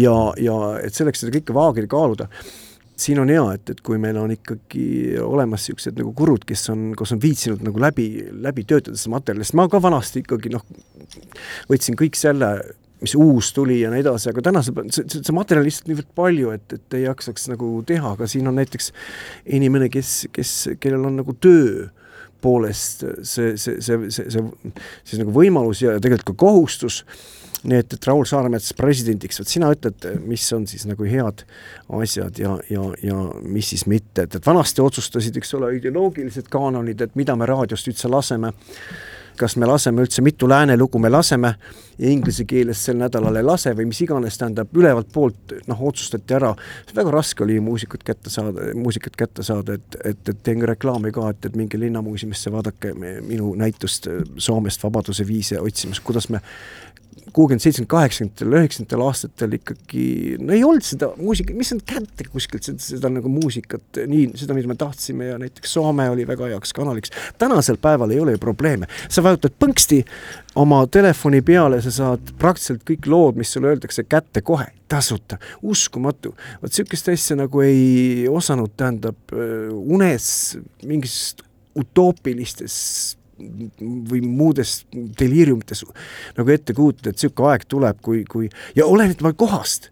ja, 0.00 0.14
ja 0.40 0.56
et 0.82 0.96
selleks 0.96 1.24
seda 1.24 1.34
kõike 1.36 1.56
vaagida, 1.56 1.90
kaaluda. 2.08 2.28
Siin 2.98 3.20
on 3.22 3.30
hea, 3.30 3.44
et, 3.54 3.70
et 3.70 3.80
kui 3.86 3.98
meil 4.02 4.16
on 4.18 4.32
ikkagi 4.34 5.14
olemas 5.22 5.68
niisugused 5.68 6.00
nagu 6.00 6.10
gurud, 6.18 6.42
kes 6.46 6.64
on, 6.72 6.88
kes 6.98 7.14
on 7.14 7.20
viitsinud 7.22 7.62
nagu 7.62 7.78
läbi, 7.78 8.08
läbi 8.42 8.64
töötada 8.66 8.98
seda 8.98 9.12
materjali, 9.14 9.46
sest 9.46 9.54
ma 9.54 9.68
ka 9.70 9.78
vanasti 9.82 10.24
ikkagi 10.24 10.50
noh, 10.50 10.64
võtsin 11.70 11.98
kõik 11.98 12.18
selle 12.18 12.56
mis 12.98 13.14
uus 13.14 13.52
tuli 13.54 13.76
ja 13.84 13.92
nii 13.92 14.02
edasi, 14.02 14.32
aga 14.32 14.42
tänasel 14.48 14.74
see, 14.90 15.04
see, 15.06 15.20
see 15.22 15.36
materjal 15.36 15.62
lihtsalt 15.68 15.86
niivõrd 15.86 16.08
palju, 16.18 16.50
et, 16.56 16.74
et 16.74 16.98
ei 16.98 17.04
jaksaks 17.04 17.46
nagu 17.52 17.68
teha, 17.86 18.16
aga 18.18 18.26
siin 18.26 18.50
on 18.50 18.58
näiteks 18.58 18.90
inimene, 19.54 19.86
kes, 19.94 20.24
kes, 20.34 20.54
kellel 20.82 21.06
on 21.06 21.20
nagu 21.20 21.36
töö 21.38 21.86
poolest 22.42 23.04
see, 23.22 23.54
see, 23.54 23.78
see, 23.78 24.10
see, 24.10 24.26
see 24.34 24.42
siis 25.06 25.22
nagu 25.22 25.30
võimalus 25.34 25.84
ja 25.84 25.94
tegelikult 26.02 26.32
ka 26.32 26.40
kohustus, 26.42 27.04
nii 27.64 27.80
et, 27.82 27.94
et 27.96 28.06
Raul 28.06 28.24
Saaremets 28.28 28.72
presidendiks, 28.78 29.40
vot 29.40 29.50
sina 29.50 29.70
ütled, 29.74 30.06
mis 30.28 30.44
on 30.54 30.66
siis 30.70 30.86
nagu 30.88 31.06
head 31.08 31.44
asjad 32.00 32.38
ja, 32.38 32.56
ja, 32.70 32.84
ja 33.02 33.18
mis 33.42 33.72
siis 33.74 33.86
mitte, 33.90 34.28
et, 34.28 34.38
et 34.38 34.46
vanasti 34.46 34.84
otsustasid, 34.84 35.36
eks 35.40 35.54
ole, 35.58 35.74
ideoloogilised 35.80 36.50
kaanonid, 36.52 37.02
et 37.02 37.18
mida 37.18 37.36
me 37.38 37.48
raadiost 37.48 37.90
üldse 37.90 38.10
laseme 38.12 38.52
kas 39.38 39.56
me 39.56 39.66
laseme 39.66 40.02
üldse, 40.02 40.22
mitu 40.22 40.48
lääne 40.50 40.76
lugu 40.76 40.98
me 40.98 41.10
laseme 41.10 41.52
ja 41.98 42.10
inglise 42.10 42.44
keeles 42.48 42.80
sel 42.84 42.98
nädalal 42.98 43.38
ei 43.38 43.46
lase 43.46 43.72
või 43.76 43.88
mis 43.90 44.00
iganes, 44.02 44.38
tähendab 44.38 44.74
ülevalt 44.76 45.10
poolt 45.14 45.54
noh, 45.70 45.82
otsustati 45.90 46.34
ära, 46.34 46.50
väga 46.94 47.12
raske 47.14 47.44
oli 47.46 47.58
muusikut 47.62 48.04
kätte 48.06 48.30
saada, 48.34 48.72
muusikat 48.78 49.16
kätte 49.18 49.46
saada, 49.46 49.78
et, 49.78 49.98
et, 50.04 50.32
et 50.32 50.42
teen 50.42 50.62
ka 50.62 50.72
reklaami 50.72 51.12
ka, 51.14 51.30
et, 51.34 51.50
et 51.50 51.58
minge 51.58 51.80
Linnamuuseumisse, 51.80 52.52
vaadake 52.54 52.94
minu 52.98 53.54
näitust 53.58 54.10
Soomest 54.36 54.84
Vabaduse 54.84 55.26
viise 55.26 55.60
otsimas, 55.62 56.02
kuidas 56.02 56.28
me 56.34 56.42
kuuekümnend, 57.32 57.62
seitsekümmend, 57.62 57.90
kaheksakümnendatel, 57.92 58.54
üheksakümnendatel 58.58 59.04
aastatel 59.06 59.56
ikkagi 59.58 60.04
no 60.42 60.54
ei 60.56 60.64
olnud 60.66 60.86
seda 60.86 61.10
muusikat, 61.18 61.56
mis 61.58 61.72
on 61.74 61.82
kätte 61.86 62.26
kuskilt 62.28 62.68
seda, 62.68 62.82
seda 62.82 63.10
nagu 63.12 63.30
muusikat, 63.32 64.02
nii, 64.10 64.30
seda, 64.38 64.56
mida 64.56 64.70
me 64.70 64.76
tahtsime 64.78 65.32
ja 65.32 65.38
näiteks 65.40 65.74
Soome 65.76 66.08
oli 66.10 66.26
väga 66.28 66.50
heaks 66.54 66.72
kanaliks. 66.76 67.12
tänasel 67.38 67.80
päeval 67.82 68.14
ei 68.14 68.20
ole 68.20 68.36
ju 68.36 68.42
probleeme, 68.42 68.88
sa 69.08 69.22
vajutad 69.24 69.56
põnksti 69.60 70.02
oma 70.58 70.84
telefoni 70.86 71.42
peale, 71.42 71.82
sa 71.84 71.92
saad 71.94 72.32
praktiliselt 72.38 72.86
kõik 72.88 73.10
lood, 73.10 73.38
mis 73.40 73.52
sulle 73.52 73.72
öeldakse 73.72 74.04
kätte 74.08 74.42
kohe, 74.42 74.66
tasuta, 74.88 75.38
uskumatu. 75.62 76.34
vot 76.62 76.70
niisugust 76.70 77.12
asja 77.12 77.36
nagu 77.38 77.62
ei 77.62 78.26
osanud, 78.30 78.72
tähendab, 78.76 79.36
unes 79.98 80.58
mingist 80.86 81.44
utoopilistes 81.78 83.17
või 84.10 84.22
muudes 84.24 84.80
deliiriumites 84.92 85.84
nagu 86.38 86.52
ette 86.54 86.74
kujutada, 86.76 87.12
et 87.12 87.20
niisugune 87.20 87.52
aeg 87.52 87.64
tuleb, 87.70 88.02
kui, 88.02 88.24
kui 88.28 88.50
ja 88.76 88.86
oleneb 88.86 89.22
kohast. 89.38 89.90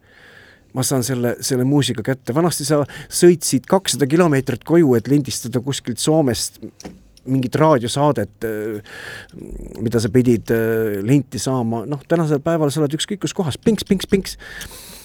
Ma 0.76 0.82
saan 0.84 1.00
selle, 1.06 1.38
selle 1.40 1.64
muusika 1.64 2.02
kätte, 2.04 2.34
vanasti 2.36 2.66
sa 2.68 2.82
sõitsid 3.08 3.64
kakssada 3.70 4.04
kilomeetrit 4.10 4.64
koju, 4.66 4.90
et 4.98 5.08
lindistada 5.08 5.62
kuskilt 5.64 6.02
Soomest 6.02 6.60
mingit 7.26 7.56
raadiosaadet, 7.58 8.44
mida 9.82 10.02
sa 10.02 10.10
pidid 10.12 10.52
linti 11.06 11.40
saama, 11.42 11.86
noh, 11.88 12.02
tänasel 12.08 12.42
päeval 12.44 12.70
sa 12.70 12.82
oled 12.82 12.98
ükskõik 12.98 13.24
kus 13.24 13.34
kohas, 13.34 13.56
pinks, 13.56 13.88
pinks, 13.88 14.06
pinks 14.10 14.36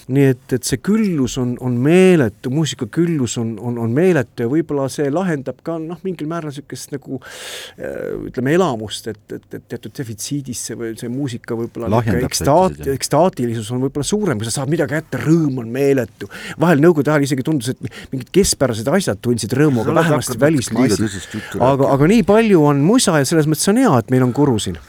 nii 0.10 0.28
et, 0.34 0.46
et 0.56 0.68
see 0.68 0.80
küllus 0.84 1.38
on, 1.42 1.54
on 1.64 1.76
meeletu, 1.82 2.52
muusika 2.54 2.88
küllus 2.92 3.38
on, 3.42 3.54
on, 3.62 3.78
on 3.82 3.94
meeletu 3.96 4.46
ja 4.46 4.52
võib-olla 4.52 4.88
see 4.92 5.10
lahendab 5.14 5.60
ka 5.66 5.78
noh, 5.82 6.00
mingil 6.06 6.30
määral 6.32 6.52
niisugust 6.52 6.94
nagu 6.96 7.20
äh, 7.22 8.12
ütleme, 8.30 8.56
elamust, 8.58 9.12
et, 9.12 9.22
et, 9.38 9.48
et 9.58 9.68
teatud 9.72 9.94
defitsiidis 9.98 10.64
see 10.70 10.80
või 10.80 10.94
see 11.00 11.12
muusika 11.12 11.58
võib-olla 11.58 12.02
ekstaat-, 12.22 12.82
ekstaatilisus 12.96 13.72
on 13.76 13.86
võib-olla 13.86 14.08
suurem, 14.08 14.42
kui 14.42 14.50
sa 14.50 14.56
saad 14.60 14.72
midagi 14.72 14.98
kätte, 14.98 15.22
rõõm 15.22 15.62
on 15.64 15.70
meeletu. 15.74 16.30
vahel 16.62 16.82
nõukogude 16.84 17.14
ajal 17.14 17.28
isegi 17.28 17.46
tundus, 17.48 17.74
et 17.76 18.12
mingid 18.14 18.32
keskpärased 18.36 18.90
asjad 18.92 19.22
tundsid 19.24 19.54
rõõmu, 19.58 19.86
aga 19.86 20.00
vähemasti 20.02 20.40
välismaa 20.42 20.88
asi. 20.90 21.30
aga, 21.60 21.94
aga 21.96 22.12
nii 22.16 22.26
palju 22.28 22.66
on 22.72 22.82
musa 22.86 23.20
ja 23.22 23.28
selles 23.28 23.50
mõttes 23.50 23.70
on 23.72 23.82
hea, 23.82 23.94
et 24.02 24.12
meil 24.14 24.26
on 24.28 24.36
Kuru 24.36 24.58
siin 24.62 24.80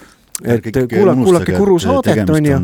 et 0.44 0.68
kuula, 0.90 1.14
kuulake 1.18 1.56
Kuru 1.56 1.78
saadet, 1.82 2.30
on 2.30 2.46
ju, 2.46 2.61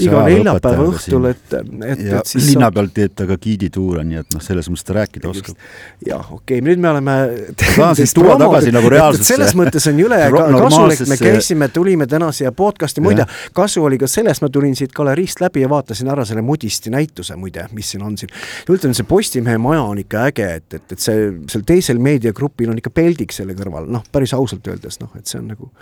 iga 0.00 0.24
neljapäeva 0.26 0.88
õhtul, 0.90 1.30
et, 1.30 1.56
et, 1.56 2.04
et 2.06 2.30
siis 2.30 2.50
linna 2.52 2.70
peal 2.74 2.90
teeb 2.94 3.14
ta 3.18 3.28
ka 3.28 3.38
giidituure, 3.40 4.04
nii 4.06 4.20
et 4.22 4.36
noh, 4.36 4.44
selles 4.44 4.70
mõttes 4.72 4.86
ta 4.86 4.96
rääkida 4.98 5.30
oskab. 5.30 5.58
jah, 6.06 6.32
okei 6.32 6.58
okay,, 6.58 6.64
nüüd 6.66 6.82
me 6.82 6.92
oleme 6.94 7.16
tuua 7.56 8.36
tagasi 8.44 8.74
nagu 8.74 8.90
reaalsesse 8.92 9.36
selles 9.36 9.54
mõttes 9.58 9.86
on 9.90 10.00
jõle 10.00 10.18
kasulik, 10.66 11.04
me 11.10 11.18
käisime, 11.20 11.68
tulime 11.74 12.08
täna 12.10 12.30
siia 12.36 12.52
podcast'i, 12.56 13.04
muide, 13.04 13.26
kasu 13.56 13.84
oli 13.86 13.98
ka 14.00 14.08
sellest, 14.10 14.44
ma 14.44 14.50
tulin 14.52 14.76
siit 14.78 14.94
galeriist 14.96 15.42
läbi 15.44 15.64
ja 15.64 15.70
vaatasin 15.72 16.10
ära 16.12 16.26
selle 16.28 16.44
Mudisti 16.46 16.92
näituse 16.94 17.36
muide, 17.40 17.66
mis 17.76 17.92
siin 17.94 18.04
on 18.06 18.16
siin. 18.18 18.32
ütlen, 18.72 18.94
see 18.96 19.08
Postimehe 19.08 19.58
maja 19.62 19.84
on 19.86 20.00
ikka 20.02 20.26
äge, 20.30 20.48
et, 20.60 20.68
et, 20.78 20.96
et 20.96 21.02
see, 21.02 21.30
seal 21.50 21.66
teisel 21.66 22.02
meediagrupil 22.02 22.72
on 22.72 22.80
ikka 22.80 22.92
peldik 22.94 23.34
selle 23.36 23.56
kõrval, 23.58 23.88
noh, 23.90 24.04
päris 24.12 24.34
ausalt 24.36 24.66
öeldes, 24.70 25.00
noh, 25.02 25.12
et 25.18 25.26
see 25.28 25.40
on 25.40 25.50
nagu 25.54 25.72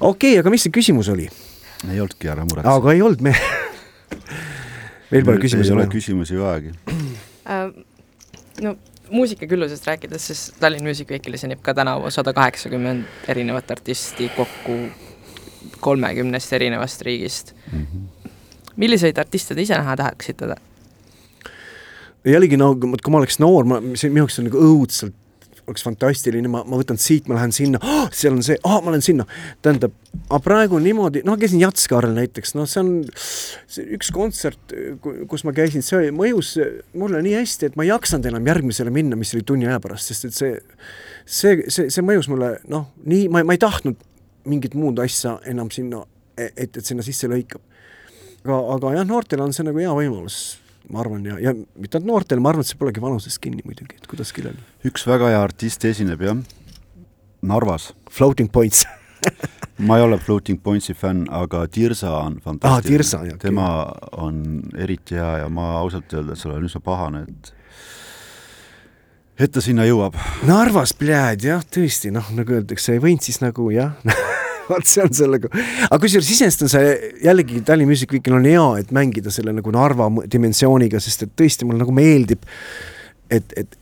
okei 0.00 0.32
okay,, 0.32 0.38
aga 0.42 0.50
mis 0.50 0.66
see 0.66 0.74
küsimus 0.74 1.10
oli? 1.12 1.28
ei 1.88 2.00
olnudki, 2.00 2.28
ära 2.30 2.44
muretse. 2.46 2.70
aga 2.70 2.94
ei 2.94 3.02
olnud 3.02 3.24
me 3.24 3.34
meil 5.12 5.24
pole 5.24 5.40
küsimusi 5.42 5.72
ei 5.72 5.76
ole 5.78 5.88
küsimusi 5.92 6.38
vajagi 6.40 6.74
uh,. 6.88 7.72
no 8.62 8.76
muusikaküllusest 9.10 9.86
rääkides, 9.88 10.26
siis 10.26 10.40
Tallinn 10.60 10.84
Music 10.84 11.10
Weekil 11.10 11.34
esineb 11.38 11.62
ka 11.64 11.74
tänavu 11.74 12.10
sada 12.12 12.32
kaheksakümmend 12.36 13.28
erinevat 13.28 13.70
artisti 13.70 14.28
kokku 14.36 14.76
kolmekümnest 15.80 16.52
erinevast 16.52 17.02
riigist 17.02 17.54
mm. 17.72 17.86
-hmm. 17.86 18.30
milliseid 18.76 19.18
artiste 19.18 19.54
te 19.54 19.62
ise 19.62 19.74
näha 19.74 19.96
tahaksite? 19.96 20.54
jällegi 22.24 22.56
no 22.56 22.74
kui 22.76 23.10
ma 23.10 23.18
oleks 23.18 23.38
noor, 23.38 23.64
ma, 23.64 23.80
see 23.94 24.10
minu 24.10 24.26
jaoks 24.26 24.38
on 24.38 24.50
nagu 24.50 24.60
õudselt 24.60 25.17
oleks 25.68 25.84
fantastiline, 25.84 26.48
ma, 26.50 26.62
ma 26.66 26.78
võtan 26.80 26.98
siit, 27.00 27.28
ma 27.28 27.36
lähen 27.38 27.52
sinna 27.54 27.80
oh,, 27.82 28.08
seal 28.14 28.36
on 28.36 28.42
see, 28.44 28.58
oh,, 28.66 28.78
ma 28.84 28.92
lähen 28.94 29.04
sinna. 29.04 29.26
tähendab, 29.64 29.94
aga 30.26 30.40
praegu 30.44 30.78
on 30.78 30.84
niimoodi, 30.86 31.22
noh, 31.28 31.38
käisin 31.40 31.62
Jatskaarel 31.62 32.14
näiteks, 32.16 32.54
noh, 32.58 32.68
see 32.70 32.82
on 32.82 32.92
see 33.68 33.86
üks 33.96 34.12
kontsert, 34.14 34.74
kus 35.30 35.44
ma 35.46 35.54
käisin, 35.56 35.84
see 35.86 36.12
mõjus 36.14 36.54
mulle 36.98 37.22
nii 37.24 37.36
hästi, 37.38 37.70
et 37.70 37.78
ma 37.78 37.86
ei 37.86 37.92
jaksanud 37.92 38.30
enam 38.32 38.52
järgmisele 38.52 38.92
minna, 38.94 39.18
mis 39.20 39.34
oli 39.36 39.46
tunni 39.46 39.68
aja 39.68 39.80
pärast, 39.84 40.12
sest 40.12 40.28
et 40.28 40.38
see, 40.38 40.52
see, 41.24 41.64
see, 41.66 41.88
see 41.94 42.06
mõjus 42.06 42.30
mulle 42.32 42.54
noh, 42.72 42.88
nii, 43.08 43.26
ma, 43.32 43.44
ma 43.46 43.56
ei 43.56 43.62
tahtnud 43.62 44.06
mingit 44.48 44.76
muud 44.78 45.00
asja 45.04 45.38
enam 45.50 45.72
sinna, 45.74 46.04
et, 46.38 46.70
et 46.70 46.84
sinna 46.84 47.04
sisse 47.04 47.28
lõikab. 47.30 47.60
aga, 48.46 48.62
aga 48.76 48.96
jah, 48.96 49.06
noortele 49.06 49.44
on 49.44 49.52
see 49.52 49.66
nagu 49.66 49.82
hea 49.82 49.92
võimalus 49.92 50.58
ma 50.92 51.02
arvan, 51.02 51.24
ja, 51.28 51.38
ja 51.42 51.54
mitte 51.54 51.98
ainult 51.98 52.12
noortele, 52.12 52.42
ma 52.44 52.52
arvan, 52.52 52.64
et 52.64 52.70
see 52.70 52.80
polegi 52.80 53.02
vanusest 53.02 53.40
kinni 53.44 53.64
muidugi, 53.66 53.98
et 54.00 54.06
kuidas 54.10 54.32
kellelgi. 54.36 54.62
üks 54.88 55.06
väga 55.08 55.32
hea 55.34 55.42
artist 55.42 55.84
esineb 55.88 56.22
jah, 56.24 56.38
Narvas. 57.48 57.92
Floating 58.10 58.50
Points 58.50 58.86
ma 59.88 59.98
ei 59.98 60.02
ole 60.02 60.18
Floating 60.18 60.58
Pointsi 60.62 60.94
fänn, 60.94 61.26
aga 61.30 61.66
Tirsa 61.70 62.10
on 62.18 62.40
fantastiline 62.44 63.32
ah,. 63.32 63.38
tema 63.38 63.68
on 64.16 64.62
eriti 64.78 65.18
hea 65.18 65.38
ja 65.44 65.48
ma 65.48 65.70
ausalt 65.78 66.12
öeldes 66.14 66.46
olen 66.46 66.66
üsna 66.66 66.82
pahane, 66.84 67.24
et 67.28 67.54
et 69.38 69.52
ta 69.54 69.62
sinna 69.62 69.84
jõuab. 69.86 70.16
Narvas, 70.48 70.90
pljääd, 70.98 71.44
jah, 71.46 71.62
tõesti, 71.62 72.10
noh, 72.10 72.26
nagu 72.34 72.58
öeldakse, 72.58 72.96
ei 72.96 73.02
võinud 73.02 73.22
siis 73.22 73.38
nagu 73.44 73.70
jah 73.70 73.94
vot 74.72 74.88
see 74.88 75.04
on 75.04 75.12
sellega, 75.16 75.50
aga 75.88 76.00
kusjuures 76.02 76.30
iseenesest 76.34 76.66
on 76.66 76.72
see 76.72 77.12
jällegi 77.24 77.62
Tallinna 77.66 77.90
Music 77.90 78.12
Weekil 78.14 78.38
on 78.38 78.48
hea, 78.48 78.64
et 78.82 78.94
mängida 78.94 79.32
selle 79.34 79.54
nagu 79.56 79.74
Narva 79.74 80.08
dimensiooniga, 80.30 81.00
sest 81.02 81.26
et 81.26 81.36
tõesti 81.38 81.68
mulle 81.68 81.82
nagu 81.84 81.94
meeldib, 81.94 82.48
et, 83.30 83.54
et 83.56 83.78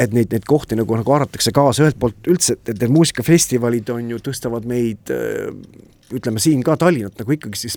et 0.00 0.14
neid, 0.16 0.30
neid 0.32 0.46
kohti 0.48 0.78
nagu, 0.78 0.94
nagu 0.96 1.12
haaratakse 1.12 1.52
kaasa, 1.52 1.84
ühelt 1.84 1.98
poolt 2.00 2.28
üldse, 2.30 2.54
et 2.64 2.70
need 2.72 2.92
muusikafestivalid 2.94 3.90
on 3.92 4.14
ju, 4.14 4.20
tõstavad 4.30 4.64
meid 4.70 5.12
äh, 5.12 5.50
ütleme 6.16 6.40
siin 6.42 6.62
ka 6.66 6.76
Tallinnat 6.80 7.20
nagu 7.20 7.34
ikkagi 7.34 7.58
siis 7.58 7.76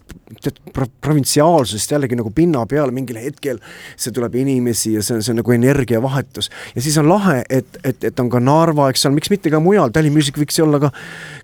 pro 0.73 0.87
provintsiaalsusest 1.03 1.91
jällegi 1.93 2.17
nagu 2.17 2.31
pinna 2.35 2.63
peale 2.69 2.93
mingil 2.95 3.19
hetkel 3.21 3.59
see 3.95 4.13
tuleb 4.15 4.35
inimesi 4.41 4.95
ja 4.95 5.03
see 5.05 5.17
on, 5.17 5.23
see 5.25 5.33
on 5.33 5.39
nagu 5.41 5.55
energiavahetus. 5.55 6.49
ja 6.75 6.81
siis 6.81 6.97
on 7.01 7.09
lahe, 7.09 7.41
et, 7.49 7.77
et, 7.83 8.03
et 8.09 8.23
on 8.23 8.29
ka 8.31 8.41
Narva, 8.43 8.89
eks 8.91 9.05
ole, 9.07 9.17
miks 9.19 9.31
mitte 9.33 9.51
ka 9.53 9.61
mujal, 9.63 9.93
Tallinn 9.93 10.15
Music 10.15 10.37
võiks 10.39 10.59
olla 10.63 10.79
ka, 10.83 10.91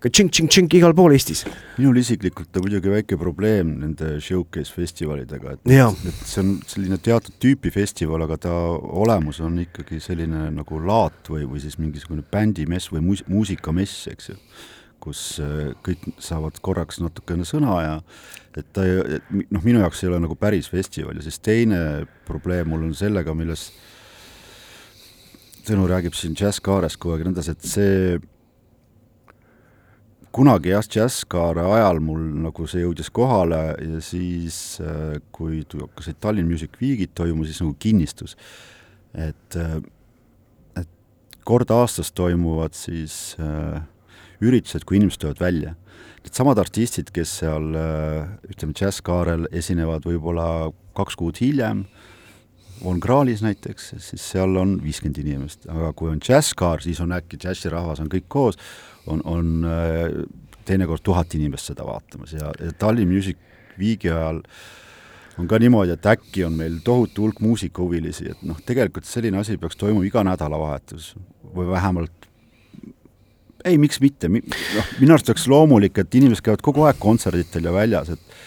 ka 0.03 0.11
tšink-tšink-tšink 0.11 0.79
igal 0.79 0.95
pool 0.97 1.15
Eestis. 1.17 1.45
minul 1.77 2.01
isiklikult 2.01 2.57
on 2.57 2.65
muidugi 2.65 2.93
väike 2.93 3.19
probleem 3.19 3.75
nende 3.83 4.15
showcase 4.23 4.73
festivalidega, 4.75 5.57
et, 5.57 5.75
et 6.09 6.23
see 6.25 6.43
on 6.43 6.55
selline 6.69 6.99
teatud 7.03 7.37
tüüpi 7.41 7.73
festival, 7.73 8.25
aga 8.27 8.39
ta 8.47 8.55
olemus 9.03 9.41
on 9.45 9.61
ikkagi 9.65 10.01
selline 10.03 10.49
nagu 10.55 10.81
laat 10.83 11.31
või, 11.31 11.45
või 11.49 11.63
siis 11.63 11.79
mingisugune 11.81 12.25
bändimess 12.31 12.91
või 12.93 13.05
muus 13.05 13.25
muusikamess, 13.29 14.07
eks 14.11 14.33
ju 14.33 14.37
kus 15.03 15.39
äh, 15.43 15.71
kõik 15.85 16.07
saavad 16.21 16.59
korraks 16.65 17.01
natukene 17.03 17.47
sõna 17.47 17.77
ja 17.83 17.93
et 18.57 18.67
ta, 18.73 18.83
noh, 18.83 19.61
minu 19.63 19.83
jaoks 19.83 20.03
ei 20.03 20.09
ole 20.11 20.19
nagu 20.23 20.35
päris 20.39 20.69
festival 20.71 21.19
ja 21.19 21.23
siis 21.25 21.39
teine 21.43 21.79
probleem 22.27 22.71
mul 22.71 22.89
on 22.89 22.97
sellega, 22.97 23.35
milles 23.37 23.69
Tõnu 25.69 25.83
räägib 25.85 26.15
siin 26.17 26.33
džässkaarest 26.33 26.97
kogu 26.97 27.13
aeg 27.13 27.21
ja 27.21 27.27
nõnda, 27.27 27.43
et 27.51 27.65
see 27.67 28.15
kunagi 30.33 30.71
jah, 30.71 30.85
džässkaare 30.85 31.61
ajal 31.75 31.99
mul 32.03 32.21
nagu 32.45 32.65
see 32.69 32.83
jõudis 32.83 33.09
kohale 33.13 33.61
ja 33.81 34.01
siis, 34.01 34.79
äh, 34.81 35.17
kui 35.35 35.63
hakkasid 35.65 36.19
Tallinn 36.21 36.49
Music 36.49 36.77
Weekid 36.81 37.15
toimuma, 37.17 37.45
siis 37.45 37.61
nagu 37.63 37.75
kinnistus, 37.81 38.37
et, 39.13 39.57
äh, 39.57 39.79
et 40.79 41.39
kord 41.45 41.71
aastas 41.73 42.13
toimuvad 42.17 42.77
siis 42.77 43.35
äh, 43.41 43.81
üritused, 44.43 44.85
kui 44.87 44.99
inimesed 44.99 45.21
tulevad 45.23 45.41
välja. 45.43 45.73
Needsamad 46.23 46.59
artistid, 46.61 47.11
kes 47.15 47.39
seal 47.41 47.73
ütleme, 47.73 48.75
džässkaarel 48.75 49.47
esinevad 49.55 50.05
võib-olla 50.07 50.69
kaks 50.97 51.19
kuud 51.19 51.39
hiljem, 51.41 51.85
Von 52.83 52.99
Krahlis 53.03 53.41
näiteks, 53.43 53.89
siis 53.99 54.23
seal 54.23 54.55
on 54.55 54.77
viiskümmend 54.79 55.17
inimest, 55.19 55.65
aga 55.67 55.91
kui 55.99 56.07
on 56.13 56.21
džässkaar, 56.23 56.79
siis 56.79 57.01
on 57.03 57.11
äkki 57.11 57.35
džässirahvas 57.41 57.99
on 57.99 58.07
kõik 58.11 58.29
koos, 58.31 58.55
on, 59.11 59.19
on 59.27 59.49
teinekord 60.67 61.03
tuhat 61.03 61.35
inimest 61.35 61.73
seda 61.73 61.87
vaatamas 61.87 62.37
ja, 62.37 62.53
ja 62.55 62.71
Tallinn 62.79 63.11
Music 63.11 63.39
Weeki 63.79 64.13
ajal 64.13 64.39
on 65.39 65.47
ka 65.51 65.59
niimoodi, 65.59 65.95
et 65.95 66.07
äkki 66.07 66.45
on 66.47 66.55
meil 66.59 66.79
tohutu 66.85 67.25
hulk 67.25 67.43
muusikahuvilisi, 67.43 68.29
et 68.31 68.47
noh, 68.47 68.59
tegelikult 68.65 69.07
selline 69.07 69.39
asi 69.41 69.59
peaks 69.59 69.79
toimuma 69.79 70.07
iga 70.07 70.23
nädalavahetus 70.27 71.13
või 71.55 71.67
vähemalt 71.73 72.28
ei, 73.65 73.77
miks 73.81 73.99
mitte, 74.03 74.29
noh, 74.29 74.93
minu 74.99 75.15
arust 75.15 75.29
oleks 75.31 75.47
loomulik, 75.51 75.97
et 76.01 76.15
inimesed 76.15 76.45
käivad 76.45 76.63
kogu 76.65 76.85
aeg 76.87 77.01
kontserditel 77.01 77.67
ja 77.69 77.75
väljas, 77.75 78.15
et 78.15 78.39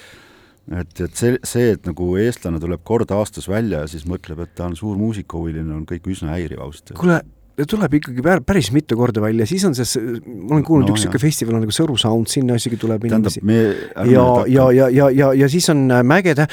et, 0.79 1.01
et 1.01 1.19
see, 1.19 1.39
see, 1.43 1.73
et 1.75 1.87
nagu 1.89 2.13
eestlane 2.23 2.61
tuleb 2.63 2.85
kord 2.87 3.11
aastas 3.11 3.49
välja 3.51 3.83
ja 3.83 3.89
siis 3.91 4.05
mõtleb, 4.09 4.45
et 4.45 4.53
ta 4.55 4.69
on 4.71 4.77
suur 4.79 4.95
muusikahuviline, 5.01 5.75
on 5.75 5.87
kõik 5.89 6.07
üsna 6.15 6.37
häiriv 6.37 6.63
ausalt 6.63 6.93
öeldes. 6.93 7.01
kuule, 7.01 7.19
tuleb 7.69 7.97
ikkagi 7.99 8.23
päris 8.47 8.71
mitu 8.73 8.97
korda 8.97 9.21
välja, 9.23 9.47
siis 9.49 9.65
on 9.69 9.75
see, 9.77 10.03
ma 10.25 10.57
olen 10.57 10.65
kuulnud 10.65 10.89
no,, 10.89 10.95
üks 10.95 11.05
niisugune 11.05 11.21
festival 11.21 11.59
on 11.59 11.65
nagu 11.67 11.75
Sõru 11.75 11.97
Sound, 12.01 12.31
sinna 12.33 12.57
isegi 12.57 12.79
tuleb 12.81 13.05
inimesi. 13.09 13.43
ja, 14.09 14.25
ja, 14.49 14.69
ja, 14.73 14.89
ja, 14.89 15.11
ja, 15.13 15.33
ja 15.37 15.51
siis 15.53 15.69
on 15.73 15.85
äh, 15.93 16.01
Mägede, 16.07 16.47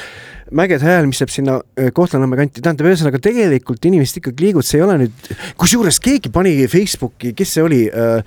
Mägede 0.56 0.84
hääl, 0.84 1.08
mis 1.08 1.22
jääb 1.22 1.32
sinna 1.32 1.56
äh, 1.60 1.88
Kohtla-Nõmme 1.96 2.36
kanti, 2.42 2.60
tähendab, 2.60 2.90
ühesõnaga 2.90 3.22
tegelikult 3.22 3.88
inimesed 3.88 4.20
ikkagi 4.20 4.48
liiguvad, 4.48 4.68
see 4.68 4.80
ei 4.80 4.86
ole 4.86 4.98
nüüd, 5.04 5.32
kusjuures 5.60 6.02
keegi 6.04 6.32
pani 6.34 6.54
Facebooki, 6.70 7.32
kes 7.38 7.56
see 7.56 7.64
oli, 7.64 7.82
äh, 7.88 8.20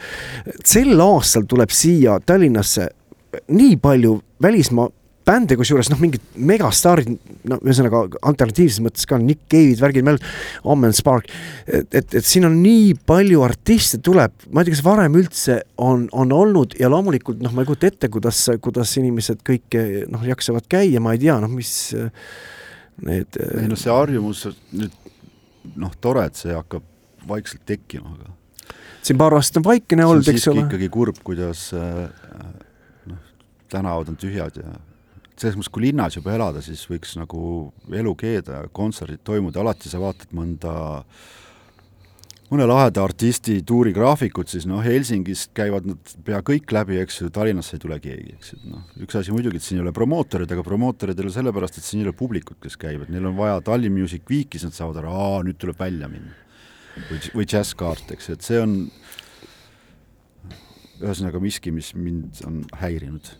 sel 0.65 0.97
aastal 1.05 1.45
tuleb 1.49 1.73
siia 1.73 2.17
Tallinnasse 2.25 2.89
nii 3.53 3.77
palju 3.81 4.17
välismaa 4.41 4.89
bände, 5.27 5.57
kusjuures 5.59 5.89
noh, 5.91 5.99
mingid 6.01 6.23
megastaarid, 6.35 7.11
no 7.49 7.59
ühesõnaga 7.63 8.03
alternatiivses 8.21 8.81
mõttes 8.83 9.07
ka 9.09 9.19
Nick 9.21 9.45
Cave'id, 9.51 9.81
värgid, 9.81 10.09
Amen 10.69 10.95
Spark, 10.95 11.29
et, 11.67 11.87
et, 11.95 12.17
et 12.19 12.27
siin 12.27 12.47
on 12.47 12.57
nii 12.63 12.93
palju 13.07 13.43
artiste 13.45 14.01
tuleb, 14.03 14.35
ma 14.51 14.61
ei 14.61 14.69
tea, 14.69 14.77
kas 14.77 14.85
varem 14.85 15.17
üldse 15.19 15.59
on, 15.81 16.07
on 16.11 16.33
olnud 16.35 16.77
ja 16.79 16.91
loomulikult 16.91 17.43
noh, 17.43 17.53
ma 17.55 17.63
ei 17.63 17.69
kujuta 17.69 17.91
ette, 17.91 18.11
kuidas, 18.13 18.45
kuidas 18.63 18.95
inimesed 18.99 19.43
kõike 19.47 20.05
noh, 20.11 20.25
jaksavad 20.27 20.67
käia, 20.71 21.01
ma 21.03 21.15
ei 21.15 21.23
tea, 21.23 21.39
noh, 21.43 21.51
mis 21.51 21.73
need 23.03 23.39
ei 23.39 23.67
noh, 23.69 23.79
see 23.79 23.93
harjumus 23.93 24.45
nüüd 24.75 25.01
noh, 25.79 25.93
tore, 26.03 26.27
et 26.27 26.39
see 26.39 26.53
hakkab 26.53 26.85
vaikselt 27.27 27.63
tekkima, 27.67 28.15
aga 28.17 28.33
siin 29.03 29.19
paar 29.19 29.35
aastat 29.37 29.61
on 29.61 29.67
vaikene 29.67 30.05
olnud, 30.07 30.27
eks 30.31 30.47
ole. 30.51 30.63
ikkagi 30.67 30.89
kurb, 30.91 31.19
kuidas 31.25 31.69
äh, 31.75 32.03
noh, 33.09 33.21
tänavad 33.71 34.11
on 34.13 34.19
tühjad 34.19 34.59
ja 34.59 34.75
selles 35.39 35.57
mõttes, 35.57 35.71
kui 35.73 35.87
linnas 35.87 36.17
juba 36.17 36.33
elada, 36.35 36.61
siis 36.63 36.83
võiks 36.89 37.15
nagu 37.19 37.71
elu 37.91 38.15
keeda 38.19 38.65
kontserdid 38.75 39.23
toimuda, 39.25 39.63
alati 39.63 39.91
sa 39.91 40.01
vaatad 40.01 40.33
mõnda 40.35 40.73
mõne 42.53 42.67
laheda 42.69 43.01
artisti 43.01 43.55
tuurigraafikut, 43.65 44.51
siis 44.51 44.67
noh, 44.69 44.83
Helsingist 44.85 45.51
käivad 45.57 45.87
nad 45.89 46.13
pea 46.25 46.41
kõik 46.45 46.69
läbi, 46.75 46.99
eks 47.01 47.21
ju, 47.21 47.31
Tallinnasse 47.33 47.77
ei 47.77 47.81
tule 47.81 47.97
keegi, 48.03 48.35
eks 48.37 48.53
ju, 48.53 48.59
noh, 48.69 48.83
üks 49.05 49.17
asi 49.17 49.33
muidugi, 49.33 49.57
et 49.57 49.65
siin 49.65 49.79
ei 49.79 49.85
ole 49.85 49.93
promootorid, 49.95 50.51
aga 50.53 50.65
promootorid 50.65 51.17
ei 51.17 51.25
ole 51.25 51.33
sellepärast, 51.33 51.79
et 51.79 51.87
siin 51.87 52.03
ei 52.03 52.09
ole 52.11 52.15
publikut, 52.19 52.59
kes 52.61 52.77
käivad, 52.77 53.09
neil 53.13 53.25
on 53.31 53.37
vaja 53.39 53.57
Tallinn 53.65 53.97
Music 53.97 54.27
Weeki, 54.29 54.61
siis 54.61 54.69
nad 54.69 54.77
saavad 54.77 55.01
aru, 55.01 55.13
aa, 55.17 55.41
nüüd 55.47 55.57
tuleb 55.61 55.81
välja 55.81 56.11
minna. 56.11 56.37
või, 57.09 57.21
või 57.39 57.47
džässkaart, 57.49 58.13
eks 58.13 58.29
et 58.35 58.45
see 58.45 58.59
on 58.61 58.75
ühesõnaga 61.01 61.41
miski, 61.41 61.73
mis 61.73 61.95
mind 61.97 62.43
on 62.45 62.61
häirinud 62.77 63.33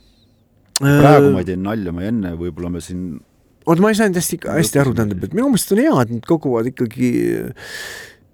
praegu 0.80 1.34
ma 1.34 1.44
ei 1.44 1.50
tee 1.52 1.60
nalja, 1.60 1.94
ma 1.96 2.08
enne 2.08 2.34
võib-olla 2.40 2.72
me 2.74 2.82
siin 2.84 3.20
oota, 3.64 3.80
ma 3.84 3.92
ei 3.92 4.00
saanud 4.00 4.20
hästi, 4.20 4.40
hästi 4.48 4.82
aru, 4.82 4.96
tähendab, 4.98 5.24
et 5.28 5.36
minu 5.36 5.52
meelest 5.52 5.76
on 5.76 5.84
hea, 5.84 5.94
et 6.04 6.16
nad 6.18 6.26
koguvad 6.28 6.70
ikkagi 6.72 7.12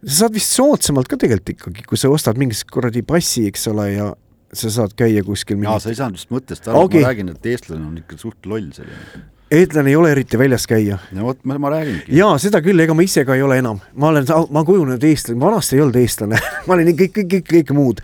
sa 0.05 0.23
saad 0.23 0.37
vist 0.37 0.55
soodsamalt 0.55 1.09
ka 1.11 1.19
tegelikult 1.19 1.53
ikkagi, 1.55 1.85
kui 1.89 1.99
sa 1.99 2.11
ostad 2.13 2.39
mingit 2.39 2.63
kuradi 2.71 3.03
passi, 3.05 3.45
eks 3.49 3.67
ole, 3.73 3.89
ja 3.97 4.11
sa 4.55 4.71
saad 4.73 4.95
käia 4.97 5.23
kuskil 5.25 5.59
mingit... 5.59 5.73
jaa, 5.73 5.83
sa 5.83 5.91
ei 5.91 5.99
saanud 5.99 6.19
vist 6.19 6.31
mõttest 6.33 6.69
aru 6.69 6.87
okay., 6.87 7.03
ma 7.03 7.11
räägin, 7.11 7.33
et 7.35 7.51
eestlane 7.51 7.85
on 7.85 7.99
ikka 8.01 8.17
suht 8.21 8.49
loll 8.49 8.71
selline 8.75 9.27
eestlane 9.51 9.89
ei 9.89 9.95
ole 9.95 10.11
eriti 10.11 10.37
väljas 10.37 10.67
käia. 10.69 10.97
no 11.11 11.25
vot, 11.25 11.39
ma, 11.43 11.57
ma 11.61 11.71
räägingi. 11.73 12.03
jaa, 12.17 12.37
seda 12.41 12.61
küll, 12.65 12.79
ega 12.83 12.93
ma 12.97 13.05
ise 13.05 13.23
ka 13.25 13.35
ei 13.37 13.43
ole 13.45 13.59
enam. 13.61 13.79
ma 13.95 14.11
olen, 14.11 14.27
ma 14.53 14.63
kujunenud 14.67 15.03
eestlane, 15.09 15.39
vanasti 15.41 15.77
ei 15.77 15.83
olnud 15.85 15.99
eestlane 16.01 16.39
ma 16.67 16.77
olin 16.77 16.93
kõik, 16.93 17.15
kõik, 17.17 17.29
kõik, 17.33 17.49
kõik 17.53 17.73
muud. 17.77 18.03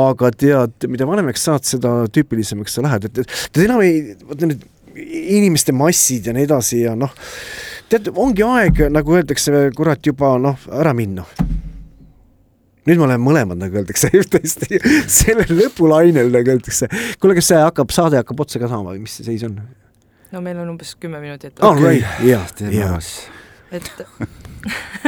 aga 0.00 0.32
tead, 0.32 0.88
mida 0.88 1.08
vanemaks 1.08 1.44
saad, 1.50 1.66
seda 1.68 1.94
tüüpilisemaks 2.12 2.78
sa 2.78 2.84
lähed, 2.86 3.08
et, 3.10 3.22
et 3.24 3.62
enam 3.66 3.84
ei, 3.84 4.16
vot 4.24 4.44
need 4.46 4.64
inimeste 4.98 5.74
massid 5.76 6.26
ja 6.26 6.34
nii 6.34 6.48
edasi 6.48 6.82
ja 6.82 6.96
noh, 6.98 7.12
tead, 7.92 8.10
ongi 8.16 8.44
aeg, 8.46 8.88
nagu 8.92 9.14
öeldakse, 9.14 9.68
kurat 9.76 10.06
juba 10.06 10.34
noh, 10.42 10.68
ära 10.80 10.94
minna 10.96 11.26
nüüd 12.88 12.96
me 12.96 13.04
oleme 13.04 13.20
mõlemad, 13.20 13.58
nagu 13.60 13.82
öeldakse, 13.82 14.08
tõesti 14.32 14.80
sellel 15.12 15.52
lõpulainel, 15.58 16.32
nagu 16.32 16.54
öeldakse. 16.54 16.88
kuule, 17.20 17.36
kas 17.36 17.52
see 17.52 17.60
hakkab, 17.60 17.92
saade 17.92 18.20
hakkab 18.22 18.40
otsa 18.46 18.62
ka 18.62 18.70
saama 18.70 18.94
või 18.94 19.04
mis 19.04 19.18
see 19.18 19.28
seis 19.28 19.44
on? 19.44 19.58
No 20.32 20.42
meil 20.44 20.58
on 20.58 20.74
umbes 20.74 20.94
kümme 21.00 21.20
minutit. 21.20 21.62
okei, 21.62 22.04
jah, 22.26 22.46
jah. 22.72 23.10
et 23.72 23.90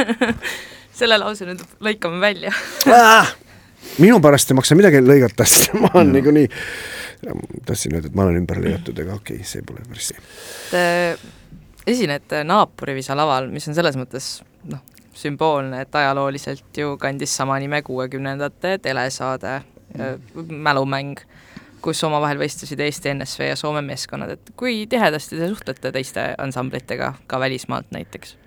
selle 1.01 1.17
lause 1.21 1.47
nüüd 1.47 1.63
lõikame 1.83 2.21
välja 2.21 2.53
minu 3.99 4.19
pärast 4.21 4.51
ei 4.51 4.57
maksa 4.59 4.77
midagi 4.77 5.01
lõigata, 5.03 5.45
sest 5.47 5.75
ma 5.75 5.89
olen 5.93 6.13
niikuinii, 6.15 6.47
tahtsin 7.65 7.95
öelda, 7.97 8.11
et 8.11 8.17
ma 8.17 8.25
olen 8.27 8.41
ümber 8.41 8.61
lõigatud, 8.61 8.97
aga 9.03 9.17
okei 9.17 9.41
okay,, 9.41 9.47
see 9.47 9.65
pole 9.65 9.83
päris 9.87 10.11
see. 10.11 10.23
Te 10.71 10.83
esinete 11.91 12.43
Naaprivisa 12.47 13.17
laval, 13.17 13.49
mis 13.53 13.67
on 13.69 13.77
selles 13.77 13.97
mõttes 13.99 14.31
noh, 14.69 14.81
sümboolne, 15.17 15.83
et 15.83 15.95
ajalooliselt 15.95 16.77
ju 16.77 16.95
kandis 17.01 17.33
sama 17.35 17.57
nime 17.61 17.81
kuuekümnendate 17.85 18.77
telesaade 18.83 19.59
mm. 19.97 20.51
Mälumäng, 20.63 21.19
kus 21.81 22.03
omavahel 22.07 22.39
võistlesid 22.41 22.79
Eesti 22.83 23.13
NSV 23.15 23.51
ja 23.51 23.57
Soome 23.59 23.81
meeskonnad, 23.85 24.35
et 24.35 24.53
kui 24.59 24.85
tihedasti 24.89 25.39
te 25.39 25.49
suhtlete 25.49 25.91
teiste 25.95 26.31
ansamblitega, 26.41 27.13
ka 27.27 27.39
välismaalt 27.39 27.91
näiteks? 27.95 28.37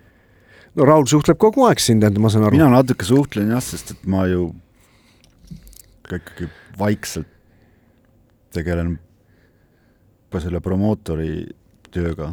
no 0.75 0.87
Raul 0.89 1.07
suhtleb 1.11 1.39
kogu 1.39 1.67
aeg 1.69 1.83
siin, 1.83 2.01
tähendab, 2.03 2.25
ma 2.27 2.33
saan 2.33 2.49
aru. 2.49 2.59
mina 2.59 2.71
natuke 2.73 3.07
suhtlen 3.07 3.53
jah, 3.55 3.63
sest 3.63 3.95
et 3.95 4.07
ma 4.11 4.27
ju 4.31 4.49
ka 6.09 6.19
ikkagi 6.21 6.51
vaikselt 6.79 7.31
tegelen 8.55 8.97
ka 10.33 10.43
selle 10.43 10.61
promootori 10.63 11.45
tööga 11.95 12.33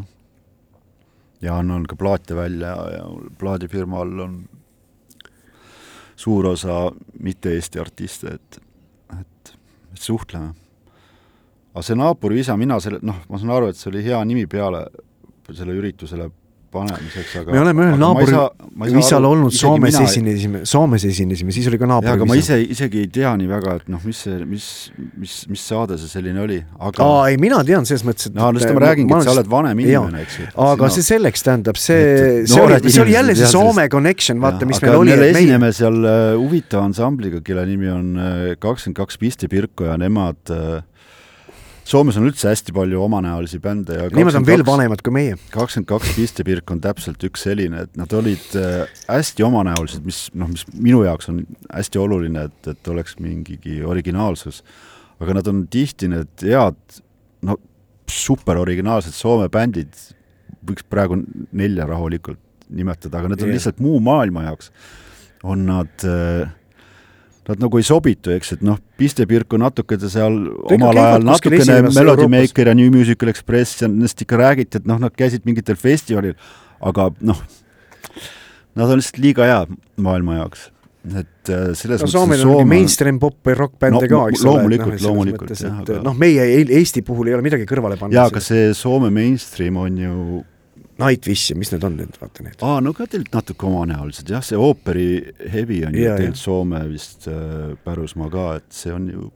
ja 1.41 1.57
annan 1.61 1.85
ka 1.89 1.97
plaate 1.97 2.35
välja 2.37 2.73
ja 2.95 3.05
plaadifirmal 3.41 4.19
on 4.25 4.41
suur 6.21 6.51
osa 6.51 6.91
mitte-Eesti 7.19 7.81
artiste, 7.81 8.35
et, 8.37 8.59
et, 9.19 9.53
et 9.93 10.01
suhtleme. 10.01 10.53
Aga 11.71 11.85
see 11.87 11.97
naabrivisa, 11.99 12.57
mina 12.59 12.79
selle, 12.83 12.99
noh, 13.05 13.23
ma 13.29 13.39
saan 13.39 13.55
aru, 13.55 13.71
et 13.71 13.79
see 13.79 13.91
oli 13.91 14.03
hea 14.05 14.21
nimi 14.27 14.47
peale 14.51 14.85
selle 15.51 15.75
üritusele 15.75 16.29
panemiseks, 16.71 17.33
aga 17.41 17.51
me 17.51 17.59
oleme 17.61 17.85
ühel 17.85 17.99
naabril 17.99 18.93
visal 18.95 19.25
olnud 19.27 19.53
Soomes 19.55 19.95
mina... 19.95 20.07
esinesime, 20.07 20.61
Soomes 20.69 21.03
esinesime, 21.07 21.53
siis 21.55 21.67
oli 21.67 21.79
ka 21.81 21.87
naabril 21.89 22.13
aga 22.13 22.27
ma 22.29 22.37
ise 22.39 22.57
isegi 22.63 23.01
ei 23.03 23.09
tea 23.11 23.33
nii 23.39 23.49
väga, 23.49 23.75
et 23.81 23.89
noh, 23.91 24.01
mis 24.07 24.21
see, 24.25 24.37
mis, 24.47 24.67
mis, 25.19 25.33
mis 25.51 25.65
saade 25.67 25.97
see 25.99 26.11
selline 26.11 26.39
oli, 26.43 26.59
aga 26.79 27.07
aa, 27.07 27.25
ei 27.31 27.39
mina 27.41 27.59
tean 27.67 27.87
selles 27.89 28.05
mõttes, 28.07 28.29
et 28.31 28.37
no 28.37 28.51
just 28.55 28.69
ma 28.71 28.85
räägingi, 28.85 29.17
et 29.17 29.27
sa 29.27 29.35
oled 29.35 29.51
vanem 29.51 29.83
inimene, 29.83 30.23
eks 30.23 30.39
ju. 30.39 30.47
aga 30.67 30.87
sina... 30.87 30.95
see 30.97 31.09
selleks, 31.09 31.45
tähendab, 31.47 31.81
see, 31.81 32.05
see 32.51 32.63
oli, 32.63 32.79
see 32.87 33.03
oli 33.03 33.17
jälle 33.17 33.35
see 33.39 33.51
Soome 33.51 33.87
connection, 33.91 34.39
vaata, 34.43 34.69
mis 34.69 34.79
meil 34.83 34.99
oli. 35.01 35.17
me 35.19 35.31
esineme 35.33 35.73
seal 35.75 35.99
äh, 35.99 36.21
huvitava 36.39 36.87
ansambliga, 36.87 37.43
kelle 37.43 37.67
nimi 37.67 37.91
on 37.91 38.15
äh, 38.15 38.47
kakskümmend 38.61 39.01
kaks 39.01 39.19
Pisti 39.21 39.51
Pirko 39.51 39.91
ja 39.91 39.99
nemad 39.99 40.55
äh, 40.55 40.79
Soomes 41.91 42.15
on 42.19 42.27
üldse 42.29 42.47
hästi 42.47 42.71
palju 42.75 43.01
omanäolisi 43.03 43.59
bände 43.59 43.97
ja 43.97 44.07
Nemad 44.15 44.37
on 44.39 44.45
veel 44.47 44.63
vanemad 44.67 45.01
kui 45.03 45.13
meie. 45.15 45.35
kakskümmend 45.51 45.89
kaks 45.89 46.13
pistepirk 46.15 46.71
on 46.71 46.79
täpselt 46.83 47.23
üks 47.27 47.43
selline, 47.47 47.83
et 47.87 47.99
nad 47.99 48.13
olid 48.15 48.55
äh, 48.59 48.85
hästi 49.09 49.43
omanäolised, 49.47 50.05
mis 50.07 50.21
noh, 50.37 50.49
mis 50.51 50.63
minu 50.71 51.03
jaoks 51.03 51.31
on 51.33 51.41
hästi 51.67 51.99
oluline, 51.99 52.45
et, 52.47 52.71
et 52.71 52.91
oleks 52.93 53.17
mingigi 53.19 53.81
originaalsus. 53.83 54.61
aga 55.21 55.35
nad 55.37 55.51
on 55.51 55.65
tihti 55.71 56.07
need 56.11 56.45
head, 56.47 57.01
no 57.45 57.57
super 58.11 58.61
originaalsed 58.61 59.15
Soome 59.15 59.49
bändid, 59.51 59.91
võiks 60.67 60.87
praegu 60.87 61.19
nelja 61.51 61.89
rahulikult 61.89 62.39
nimetada, 62.71 63.19
aga 63.19 63.33
need 63.33 63.43
on 63.43 63.51
yeah. 63.51 63.59
lihtsalt 63.59 63.83
muu 63.83 63.99
maailma 64.03 64.47
jaoks, 64.47 64.71
on 65.43 65.67
nad 65.67 66.07
äh, 66.07 66.47
nad 67.51 67.61
nagu 67.61 67.79
ei 67.79 67.85
sobitu, 67.85 68.33
eks, 68.35 68.55
et 68.57 68.65
noh, 68.65 68.79
Pistepirk 68.99 69.55
on 69.57 69.65
natukene 69.65 70.11
seal 70.11 70.37
Tega 70.69 70.77
omal 70.77 71.01
ajal 71.03 71.25
natukene 71.27 71.79
Melody 71.91 72.27
Maker 72.31 72.71
ja 72.71 72.75
New 72.77 72.91
Musical 72.93 73.31
Express 73.33 73.83
ja 73.83 73.89
nendest 73.91 74.23
ikka 74.25 74.39
räägiti, 74.41 74.81
et 74.81 74.89
noh, 74.89 74.99
nad 75.01 75.15
käisid 75.17 75.47
mingitel 75.47 75.79
festivalil, 75.79 76.37
aga 76.81 77.09
noh, 77.25 77.41
nad 78.79 78.87
on 78.87 79.01
lihtsalt 79.01 79.23
liiga 79.23 79.47
head 79.47 79.73
maailma 80.01 80.41
jaoks 80.41 80.69
et 81.01 81.49
äh, 81.49 81.71
selles 81.73 81.97
no, 81.97 82.05
mõttes 82.05 82.13
Soomel 82.13 82.43
on 82.43 82.45
Soome... 82.45 82.69
mainstream 82.75 83.17
pop 83.21 83.49
ja 83.49 83.55
rokkbände 83.57 84.05
no, 84.05 84.09
ka, 84.11 84.21
eks 84.29 84.43
ole. 84.43 84.51
loomulikult 84.51 84.97
no,, 84.99 85.05
loomulikult. 85.07 85.53
Aga... 85.71 85.97
noh, 86.05 86.17
meie 86.17 86.45
Eesti 86.77 87.01
puhul 87.05 87.31
ei 87.31 87.37
ole 87.37 87.45
midagi 87.45 87.65
kõrvale 87.69 87.97
panna. 87.97 88.19
jaa, 88.19 88.29
aga 88.29 88.43
see 88.43 88.69
Soome 88.77 89.09
mainstream 89.13 89.79
on 89.81 89.97
ju 89.97 90.17
Nightwish 91.01 91.51
ja 91.51 91.57
mis 91.59 91.71
need 91.73 91.85
on 91.87 91.97
nüüd, 91.99 92.17
vaata 92.21 92.45
need. 92.45 92.57
aa, 92.61 92.79
no 92.83 92.93
ka 92.97 93.07
tegelikult 93.09 93.39
natuke 93.41 93.67
omanäolised 93.69 94.29
jah, 94.31 94.43
see 94.45 94.59
ooperi 94.59 95.09
hevi 95.53 95.81
on 95.87 95.97
ju 95.97 96.05
tegelikult 96.07 96.41
Soome 96.41 96.83
vist 96.91 97.27
äh, 97.31 97.71
pärusmaa 97.85 98.29
ka, 98.33 98.47
et 98.61 98.81
see 98.81 98.93
on 98.95 99.09
ju 99.11 99.29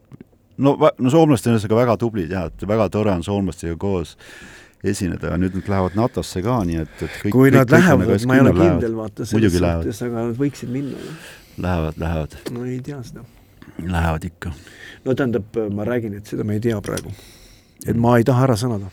no, 0.58 0.75
no 0.78 1.12
soomlased 1.12 1.49
on 1.49 1.58
ühesõnaga 1.58 1.82
väga 1.82 1.97
tublid 2.01 2.36
jah, 2.36 2.51
et 2.51 2.67
väga 2.67 2.89
tore 2.93 3.13
on 3.15 3.25
soomlastega 3.25 3.78
koos 3.82 4.15
esineda 4.86 5.34
ja 5.34 5.39
nüüd 5.41 5.56
nad 5.58 5.69
lähevad 5.71 5.95
NATO-sse 5.97 6.43
ka, 6.45 6.60
nii 6.67 6.82
et, 6.84 6.97
et 6.99 7.15
kõik 7.23 7.34
kui 7.34 7.47
kõik, 7.47 7.56
nad 7.58 7.69
kõik 7.69 7.78
lähevad, 7.80 8.12
nagu 8.12 8.30
ma 8.30 8.38
ei 8.38 8.43
ole 8.43 8.54
kindel, 8.60 8.97
vaata, 8.99 9.30
selles 9.30 9.58
suhtes, 9.58 10.01
aga 10.06 10.28
nad 10.30 10.38
võiksid 10.39 10.71
minna. 10.73 11.15
Lähevad, 11.65 11.97
lähevad. 12.01 12.38
no 12.54 12.67
ei 12.67 12.78
tea 12.86 12.99
seda. 13.08 13.23
Lähevad 13.80 14.28
ikka. 14.28 14.51
no 15.06 15.15
tähendab, 15.15 15.58
ma 15.73 15.88
räägin, 15.88 16.19
et 16.19 16.30
seda 16.30 16.45
me 16.47 16.60
ei 16.60 16.63
tea 16.63 16.78
praegu. 16.86 17.13
et 17.86 17.97
ma 17.97 18.17
ei 18.19 18.28
taha 18.28 18.45
ära 18.49 18.60
sõnada 18.60 18.91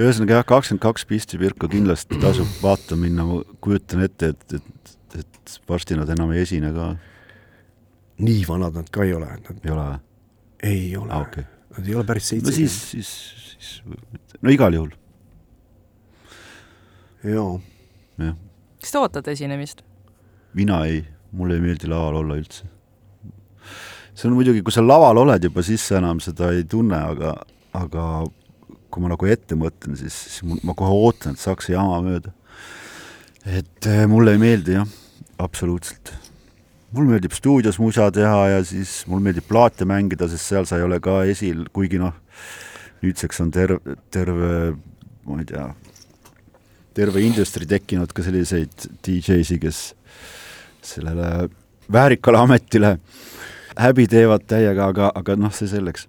ühesõnaga 0.00 0.40
jah, 0.40 0.46
kakskümmend 0.48 0.82
kaks 0.82 1.06
pisti 1.06 1.38
Pirko 1.38 1.68
kindlasti 1.70 2.18
tasub 2.22 2.50
vaatama 2.62 3.06
minna, 3.06 3.26
ma 3.28 3.40
kujutan 3.62 4.02
ette, 4.06 4.32
et, 4.34 4.56
et, 4.58 5.20
et 5.20 5.54
varsti 5.70 5.98
nad 5.98 6.10
enam 6.10 6.32
ei 6.34 6.42
esine 6.42 6.72
ka. 6.74 6.94
nii 8.24 8.42
vanad 8.48 8.74
nad 8.80 8.90
ka 8.90 9.06
ei 9.06 9.14
ole, 9.14 9.30
ei 9.36 9.70
ole 9.70 9.86
või? 9.92 10.02
ei 10.64 10.96
ole 10.96 11.12
ah,, 11.12 11.22
okay. 11.22 11.44
nad 11.76 11.88
ei 11.88 11.94
ole 11.94 12.04
päris 12.04 12.28
seitsekümmend. 12.32 12.50
no 12.50 12.74
siis, 12.74 12.90
siis, 12.90 13.56
siis, 13.58 14.36
no 14.42 14.50
igal 14.50 14.74
juhul. 14.74 14.92
jaa. 17.24 18.36
kas 18.80 18.94
te 18.94 19.02
ootate 19.02 19.34
esinemist? 19.38 19.84
mina 20.54 20.84
ei, 20.90 21.04
mulle 21.32 21.58
ei 21.58 21.68
meeldi 21.68 21.90
laval 21.90 22.22
olla 22.24 22.38
üldse. 22.40 22.66
see 24.14 24.30
on 24.30 24.34
muidugi, 24.34 24.62
kui 24.62 24.74
sa 24.74 24.82
laval 24.82 25.22
oled 25.22 25.50
juba, 25.50 25.62
siis 25.62 25.86
sa 25.86 26.00
enam 26.02 26.22
seda 26.24 26.50
ei 26.54 26.64
tunne, 26.66 26.98
aga, 26.98 27.36
aga 27.78 28.24
kui 28.94 29.02
ma 29.02 29.10
nagu 29.10 29.26
ette 29.26 29.56
mõtlen, 29.58 29.96
siis, 29.98 30.14
siis 30.14 30.60
ma 30.62 30.74
kohe 30.78 30.94
ootan, 30.94 31.34
et 31.34 31.42
saaks 31.42 31.72
jama 31.72 31.98
mööda. 32.04 32.30
et 33.44 33.88
äh, 33.90 34.04
mulle 34.08 34.36
ei 34.36 34.40
meeldi 34.40 34.78
jah, 34.78 34.86
absoluutselt. 35.42 36.14
mulle 36.94 37.16
meeldib 37.16 37.34
stuudios 37.34 37.80
musa 37.82 38.10
teha 38.14 38.48
ja 38.52 38.62
siis 38.64 39.02
mulle 39.10 39.28
meeldib 39.28 39.48
plaate 39.48 39.84
mängida, 39.84 40.28
sest 40.30 40.46
seal 40.46 40.68
sa 40.70 40.78
ei 40.78 40.86
ole 40.86 41.00
ka 41.02 41.24
esil, 41.26 41.66
kuigi 41.74 41.98
noh, 41.98 42.14
nüüdseks 43.02 43.42
on 43.42 43.50
terve, 43.50 43.98
terve, 44.14 44.52
ma 45.26 45.40
ei 45.42 45.50
tea, 45.50 45.66
terve 46.94 47.26
industry 47.26 47.66
tekkinud 47.66 48.14
ka 48.14 48.22
selliseid 48.22 48.88
DJ-si, 49.02 49.58
kes 49.58 49.82
sellele 50.84 51.50
väärikale 51.92 52.38
ametile 52.38 52.98
häbi 53.76 54.06
teevad 54.08 54.46
täiega, 54.46 54.88
aga, 54.92 55.10
aga 55.14 55.36
noh, 55.36 55.52
see 55.54 55.68
selleks 55.70 56.06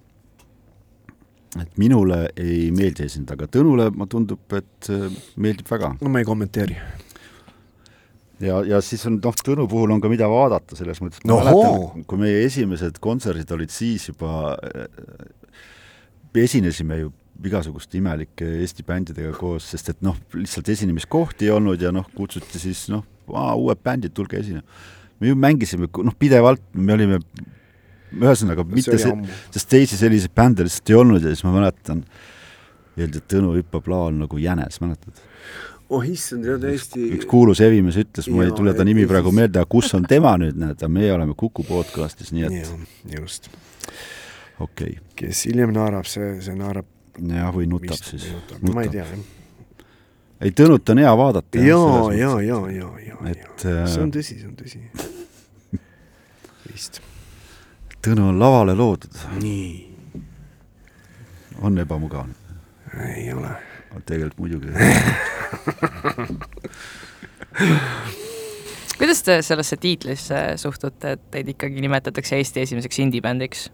et 1.63 1.79
minule 1.81 2.21
ei 2.35 2.69
meeldi 2.75 3.05
esindada, 3.07 3.45
aga 3.45 3.51
Tõnule 3.51 3.89
ma 3.95 4.07
tundub, 4.11 4.43
et 4.57 4.91
äh, 4.93 5.09
meeldib 5.41 5.69
väga. 5.71 5.95
no 6.01 6.11
ma 6.11 6.21
ei 6.21 6.27
kommenteeri. 6.27 6.77
ja, 8.43 8.61
ja 8.67 8.81
siis 8.83 9.05
on 9.09 9.19
noh, 9.23 9.41
Tõnu 9.47 9.67
puhul 9.71 9.95
on 9.95 10.03
ka 10.03 10.11
mida 10.11 10.29
vaadata 10.31 10.77
selles 10.77 11.01
mõttes, 11.03 11.23
mäletan, 11.27 12.05
kui 12.09 12.21
meie 12.21 12.43
esimesed 12.47 12.99
kontserdid 13.03 13.51
olid 13.55 13.73
siis 13.73 14.09
juba, 14.11 14.55
äh, 14.59 14.89
esinesime 16.35 16.99
ju 16.99 17.13
igasuguste 17.45 17.99
imelike 17.99 18.47
Eesti 18.61 18.85
bändidega 18.87 19.33
koos, 19.35 19.67
sest 19.73 19.91
et 19.91 20.05
noh, 20.05 20.17
lihtsalt 20.35 20.69
esinemiskohti 20.71 21.49
ei 21.49 21.55
olnud 21.55 21.81
ja 21.81 21.91
noh, 21.95 22.07
kutsuti 22.15 22.61
siis 22.61 22.85
noh, 22.93 23.03
uued 23.27 23.81
bändid, 23.83 24.13
tulge 24.15 24.39
esinema. 24.39 24.63
me 25.19 25.31
ju 25.31 25.35
mängisime 25.35 25.89
noh, 26.03 26.15
pidevalt, 26.19 26.63
me 26.73 26.93
olime 26.93 27.19
ühesõnaga 28.21 28.65
mitte 28.69 28.97
see, 29.01 29.13
sest 29.54 29.69
teisi 29.71 29.99
selliseid 29.99 30.34
bände 30.36 30.65
lihtsalt 30.67 30.91
ei 30.91 30.97
olnud 30.99 31.23
ja 31.23 31.34
siis 31.34 31.45
ma 31.47 31.54
mäletan, 31.58 32.04
öeldi, 32.95 33.21
et 33.21 33.30
Tõnu 33.32 33.56
hüppab 33.58 33.88
laval 33.91 34.19
nagu 34.23 34.39
jänes, 34.41 34.80
mäletad? 34.84 35.23
oh 35.89 36.06
issand, 36.10 36.47
ja 36.47 36.58
täiesti 36.62 37.04
üks 37.17 37.28
kuulus 37.30 37.62
hevimees 37.62 37.99
ütles, 38.01 38.30
mul 38.32 38.47
ei 38.47 38.56
tule 38.56 38.73
ta 38.78 38.86
nimi 38.88 39.06
praegu 39.10 39.34
meelde, 39.36 39.62
aga 39.62 39.69
kus 39.69 39.91
on 39.97 40.08
tema 40.10 40.34
nüüd, 40.41 40.58
näed, 40.58 40.82
meie 40.89 41.13
oleme 41.13 41.38
Kuku 41.38 41.65
podcastis, 41.67 42.32
nii 42.36 42.47
et 42.47 43.15
just. 43.19 43.51
okei 44.60 44.95
okay.. 44.97 44.99
kes 45.21 45.45
hiljem 45.49 45.75
naerab, 45.75 46.10
see, 46.10 46.36
see 46.45 46.58
naerab 46.58 46.89
jah, 47.21 47.51
või 47.56 47.69
nutab 47.69 47.95
Vist, 47.95 48.12
siis. 48.15 48.30
Ma 48.65 48.86
ei 48.86 48.93
tea, 48.93 49.06
jah. 49.06 49.84
ei, 50.41 50.56
Tõnut 50.58 50.93
on 50.95 51.04
hea 51.04 51.17
vaadata. 51.21 51.62
ja, 51.62 51.82
ja, 52.17 52.32
ja, 52.41 52.62
ja, 52.73 52.93
ja, 53.06 53.19
ja, 53.36 53.51
see 53.62 54.01
on 54.01 54.15
tõsi, 54.15 54.39
see 54.41 54.49
on 54.49 54.58
tõsi 54.58 54.82
vist 56.71 57.04
Tõnu 58.05 58.27
on 58.29 58.35
lavale 58.37 58.75
loodud. 58.77 59.15
nii. 59.41 59.71
on 61.65 61.77
ebamugav? 61.81 62.27
ei 63.15 63.33
ole. 63.33 63.49
tegelikult 64.05 64.37
muidugi 64.37 64.67
kuidas 68.99 69.23
te 69.25 69.39
sellesse 69.41 69.77
tiitlisse 69.81 70.41
suhtute, 70.61 71.15
et 71.15 71.23
teid 71.33 71.49
ikkagi 71.55 71.81
nimetatakse 71.81 72.37
Eesti 72.37 72.61
esimeseks 72.67 72.99
indie-bändiks? 73.07 73.71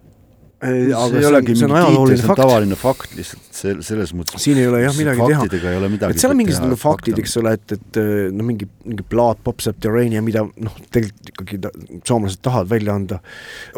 See 0.62 1.20
ei 1.22 1.28
olegi 1.28 1.56
mingi 1.56 1.68
tiitel, 1.68 2.16
see 2.22 2.30
on 2.30 2.40
tavaline 2.40 2.78
fakt 2.80 3.16
lihtsalt 3.18 3.60
sel-, 3.62 3.84
selles 3.86 4.14
mõttes. 4.18 4.44
siin 4.44 4.60
ei 4.62 4.70
ole 4.70 4.84
jah 4.84 4.96
midagi 4.98 5.28
teha. 5.32 5.48
ei 5.72 5.78
ole 5.80 5.92
midagi 5.92 6.16
et 6.16 6.24
seal 6.24 6.36
on 6.36 6.42
mingisugused 6.42 6.82
faktid, 6.82 7.22
eks 7.24 7.38
ole, 7.42 7.56
et, 7.58 7.76
et 7.78 8.02
no 8.36 8.48
mingi, 8.48 8.70
mingi 8.86 9.06
plaat 9.10 9.42
Pop 9.44 9.64
Subterranean, 9.64 10.26
mida 10.26 10.46
noh, 10.46 10.80
tegelikult 10.94 11.32
ikkagi 11.34 11.62
ta, 11.66 11.74
soomlased 12.08 12.44
tahavad 12.46 12.70
välja 12.72 12.98
anda, 12.98 13.22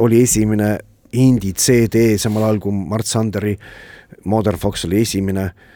oli 0.04 0.24
esimene 0.26 0.76
indie 1.24 1.54
CD 1.56 2.17
samal 2.22 2.50
ajal 2.50 2.63
kui 2.65 2.76
Mart 2.76 3.08
Sanderi 3.08 3.54
Modern 4.30 4.60
Fox 4.60 4.88
oli 4.88 5.04
esimene 5.04 5.52
Äh, 5.52 5.69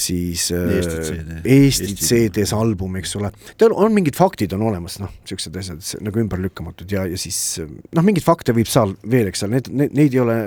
siis 0.00 0.46
äh, 0.56 1.42
Eesti 1.44 1.92
CD-s 1.98 2.54
album, 2.56 2.96
eks 3.00 3.12
ole, 3.18 3.28
tal 3.60 3.74
on 3.76 3.92
mingid 3.92 4.16
faktid 4.16 4.54
on 4.56 4.64
olemas, 4.70 4.96
noh, 5.02 5.12
niisugused 5.20 5.58
asjad 5.60 6.06
nagu 6.06 6.22
ümberlükkamatud 6.22 6.90
ja, 6.94 7.04
ja 7.10 7.18
siis 7.20 7.60
noh, 7.60 8.06
mingeid 8.06 8.24
fakte 8.24 8.56
võib 8.56 8.70
seal 8.70 8.94
veel, 9.04 9.28
eks 9.28 9.44
ole, 9.44 9.58
need, 9.58 9.68
need, 9.82 9.94
neid 9.98 10.16
ei 10.16 10.22
ole, 10.24 10.38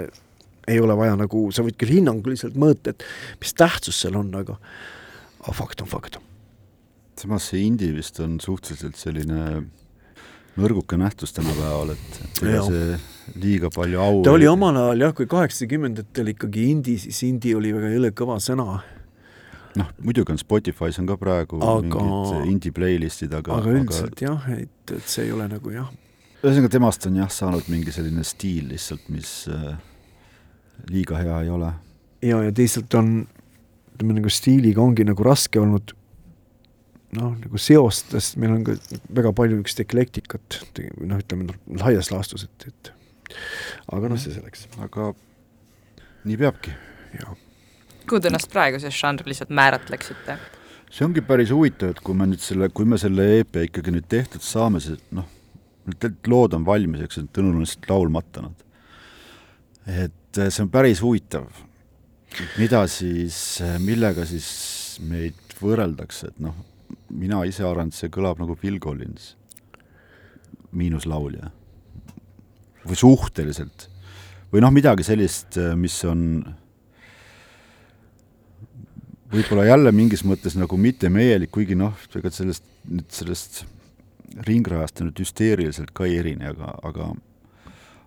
ei 0.73 0.81
ole 0.81 0.97
vaja 0.97 1.19
nagu, 1.19 1.45
sa 1.53 1.65
võid 1.65 1.77
küll 1.77 1.99
hinnanguliselt 1.99 2.57
mõõta, 2.59 2.95
et 2.95 3.05
mis 3.43 3.53
tähtsus 3.59 4.01
seal 4.01 4.17
on, 4.17 4.33
aga 4.39 4.57
aga 5.43 5.55
fakt 5.59 5.83
on 5.83 5.91
fakt. 5.91 6.19
samas 7.19 7.51
see 7.51 7.63
indie 7.67 7.93
vist 7.93 8.17
on 8.23 8.39
suhteliselt 8.41 8.97
selline 8.97 9.63
nõrguke 10.57 10.97
nähtus 10.99 11.33
tänapäeval, 11.37 11.93
et 11.93 12.43
ega 12.43 12.65
see 12.65 12.97
liiga 13.39 13.69
palju 13.73 14.01
au 14.01 14.19
ta 14.25 14.33
oli 14.35 14.49
omal 14.49 14.77
ajal 14.87 15.05
jah, 15.07 15.15
kui 15.17 15.29
kaheksakümnendatel 15.29 16.33
ikkagi 16.33 16.67
indie, 16.71 16.97
siis 17.01 17.21
indie 17.29 17.55
oli 17.57 17.73
väga 17.75 17.93
jõle 17.93 18.11
kõva 18.17 18.39
sõna 18.43 18.81
noh, 19.79 19.89
muidugi 20.03 20.33
on 20.33 20.39
Spotify's 20.41 20.99
on 21.01 21.07
ka 21.09 21.17
praegu 21.19 21.59
aga... 21.63 22.03
mingid 22.03 22.51
indie 22.51 22.73
playlist'id, 22.75 23.33
aga 23.37 23.57
aga 23.57 23.73
üldiselt 23.73 24.15
aga... 24.17 24.27
jah, 24.27 24.47
et, 24.57 24.93
et 24.97 25.09
see 25.09 25.27
ei 25.27 25.33
ole 25.35 25.47
nagu 25.51 25.73
jah. 25.73 25.89
ühesõnaga, 26.41 26.71
temast 26.75 27.07
on 27.09 27.17
jah 27.21 27.31
saanud 27.33 27.69
mingi 27.71 27.93
selline 27.95 28.25
stiil 28.27 28.69
lihtsalt, 28.73 29.07
mis 29.13 29.33
äh, 29.51 29.73
liiga 30.91 31.19
hea 31.21 31.41
ei 31.45 31.51
ole. 31.53 31.73
ja, 32.25 32.41
ja 32.45 32.53
teisalt 32.55 32.93
on, 32.99 33.13
ütleme 33.95 34.17
nagu 34.19 34.33
stiiliga 34.33 34.83
ongi 34.83 35.05
nagu 35.07 35.25
raske 35.25 35.61
olnud 35.61 35.95
noh, 37.17 37.33
nagu 37.37 37.61
seost, 37.61 38.13
sest 38.13 38.37
meil 38.41 38.55
on 38.55 38.65
ka 38.67 38.77
väga 39.13 39.33
palju 39.37 39.59
niisugust 39.59 39.83
eklektikat, 39.85 40.59
noh, 41.01 41.21
ütleme 41.21 41.49
noh, 41.49 41.61
laias 41.81 42.09
laastus, 42.13 42.47
et, 42.49 42.69
et 42.69 42.93
aga 43.93 44.09
noh, 44.11 44.21
see 44.21 44.35
selleks. 44.35 44.67
aga 44.81 45.11
nii 46.23 46.39
peabki. 46.39 46.75
jah 47.17 47.33
kuhu 48.09 48.21
te 48.21 48.31
ennast 48.31 48.51
praeguses 48.51 48.95
žanriliselt 48.95 49.53
määratleksite? 49.53 50.37
see 50.93 51.07
ongi 51.07 51.23
päris 51.25 51.49
huvitav, 51.53 51.95
et 51.95 52.01
kui 52.05 52.13
me 52.17 52.27
nüüd 52.29 52.41
selle, 52.43 52.69
kui 52.69 52.85
me 52.85 52.99
selle 53.01 53.25
EP 53.39 53.63
ikkagi 53.65 53.93
nüüd 53.95 54.05
tehtud 54.11 54.43
saame, 54.45 54.81
see 54.83 54.99
noh, 55.17 55.25
need 55.89 56.29
lood 56.29 56.53
on 56.53 56.65
valmis, 56.67 57.01
eks, 57.05 57.23
Tõnul 57.33 57.57
on 57.57 57.63
lihtsalt 57.65 57.89
laulmata 57.89 58.43
nad. 58.45 58.65
et 59.87 60.39
eh, 60.39 60.51
see 60.53 60.63
on 60.63 60.69
päris 60.71 61.01
huvitav, 61.03 61.47
mida 62.61 62.83
siis, 62.87 63.39
eh, 63.65 63.79
millega 63.81 64.25
siis 64.29 64.47
meid 65.03 65.57
võrreldakse, 65.59 66.29
et 66.29 66.39
noh, 66.43 66.55
mina 67.09 67.41
ise 67.49 67.65
arvan, 67.65 67.89
et 67.89 67.97
see 67.97 68.13
kõlab 68.13 68.39
nagu 68.41 68.55
Phil 68.59 68.79
Collins, 68.83 69.33
miinus 70.71 71.09
laulja. 71.09 71.51
või 72.85 72.99
suhteliselt. 72.99 73.89
või 74.51 74.61
noh, 74.61 74.71
midagi 74.71 75.03
sellist, 75.03 75.57
eh, 75.57 75.73
mis 75.75 76.03
on 76.05 76.43
võib-olla 79.33 79.67
jälle 79.67 79.91
mingis 79.95 80.23
mõttes 80.27 80.57
nagu 80.59 80.77
mittemeielik, 80.77 81.51
kuigi 81.53 81.77
noh, 81.79 81.93
ega 82.15 82.31
sellest, 82.33 82.65
nüüd 82.89 83.09
sellest 83.13 83.63
ringrajast 84.47 85.03
nüüd 85.03 85.19
hüsteeriliselt 85.21 85.93
ka 85.93 86.07
ei 86.07 86.17
erine, 86.21 86.53
aga, 86.53 86.73
aga 86.85 87.11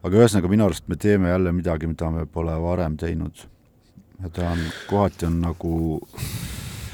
aga 0.07 0.21
ühesõnaga, 0.23 0.51
minu 0.51 0.67
arust 0.67 0.87
me 0.91 0.99
teeme 1.01 1.31
jälle 1.33 1.53
midagi, 1.55 1.89
mida 1.91 2.11
me 2.15 2.27
pole 2.31 2.55
varem 2.63 2.97
teinud. 3.01 3.47
ja 4.23 4.31
ta 4.33 4.51
on, 4.51 4.63
kohati 4.89 5.27
on 5.29 5.41
nagu 5.43 5.73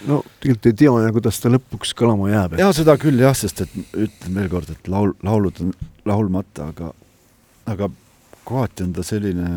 no 0.09 0.23
tegelikult 0.41 0.67
ei 0.67 0.77
tea, 0.79 1.13
kuidas 1.15 1.39
ta 1.41 1.53
lõpuks 1.53 1.95
kõlama 1.99 2.31
jääb. 2.33 2.59
jaa, 2.61 2.73
seda 2.77 2.97
küll 3.01 3.21
jah, 3.23 3.37
sest 3.37 3.65
et 3.67 3.77
ütlen 3.93 4.35
veel 4.41 4.51
kord, 4.53 4.73
et 4.73 4.91
laul, 4.91 5.15
laulud 5.23 5.63
on 5.65 5.73
laulmata, 6.09 6.73
aga 6.73 6.93
aga 7.71 7.89
kohati 8.45 8.87
on 8.87 8.93
ta 8.97 9.05
selline 9.07 9.49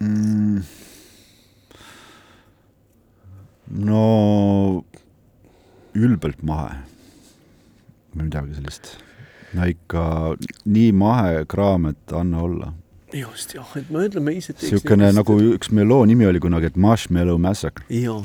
mm, 0.00 0.60
no 3.70 4.84
ülbelt 5.94 6.42
mahe 6.46 6.80
või 8.14 8.26
midagi 8.26 8.58
sellist. 8.58 8.96
no 9.54 9.66
ikka 9.70 10.04
nii 10.66 10.90
mahe 10.94 11.44
kraam, 11.50 11.90
et 11.90 12.14
anna 12.14 12.42
olla. 12.46 12.72
just 13.14 13.54
jah, 13.54 13.70
et 13.78 13.90
me 13.90 14.04
ütleme 14.06 14.34
ise 14.38 14.54
niisugune 14.54 15.10
nagu 15.14 15.38
üks 15.54 15.72
meie 15.74 15.86
loo 15.86 16.04
nimi 16.06 16.26
oli 16.26 16.42
kunagi, 16.42 16.70
et 16.70 16.76
Marshmallow 16.78 17.38
Massacre. 17.42 17.86
jaa, 17.90 18.22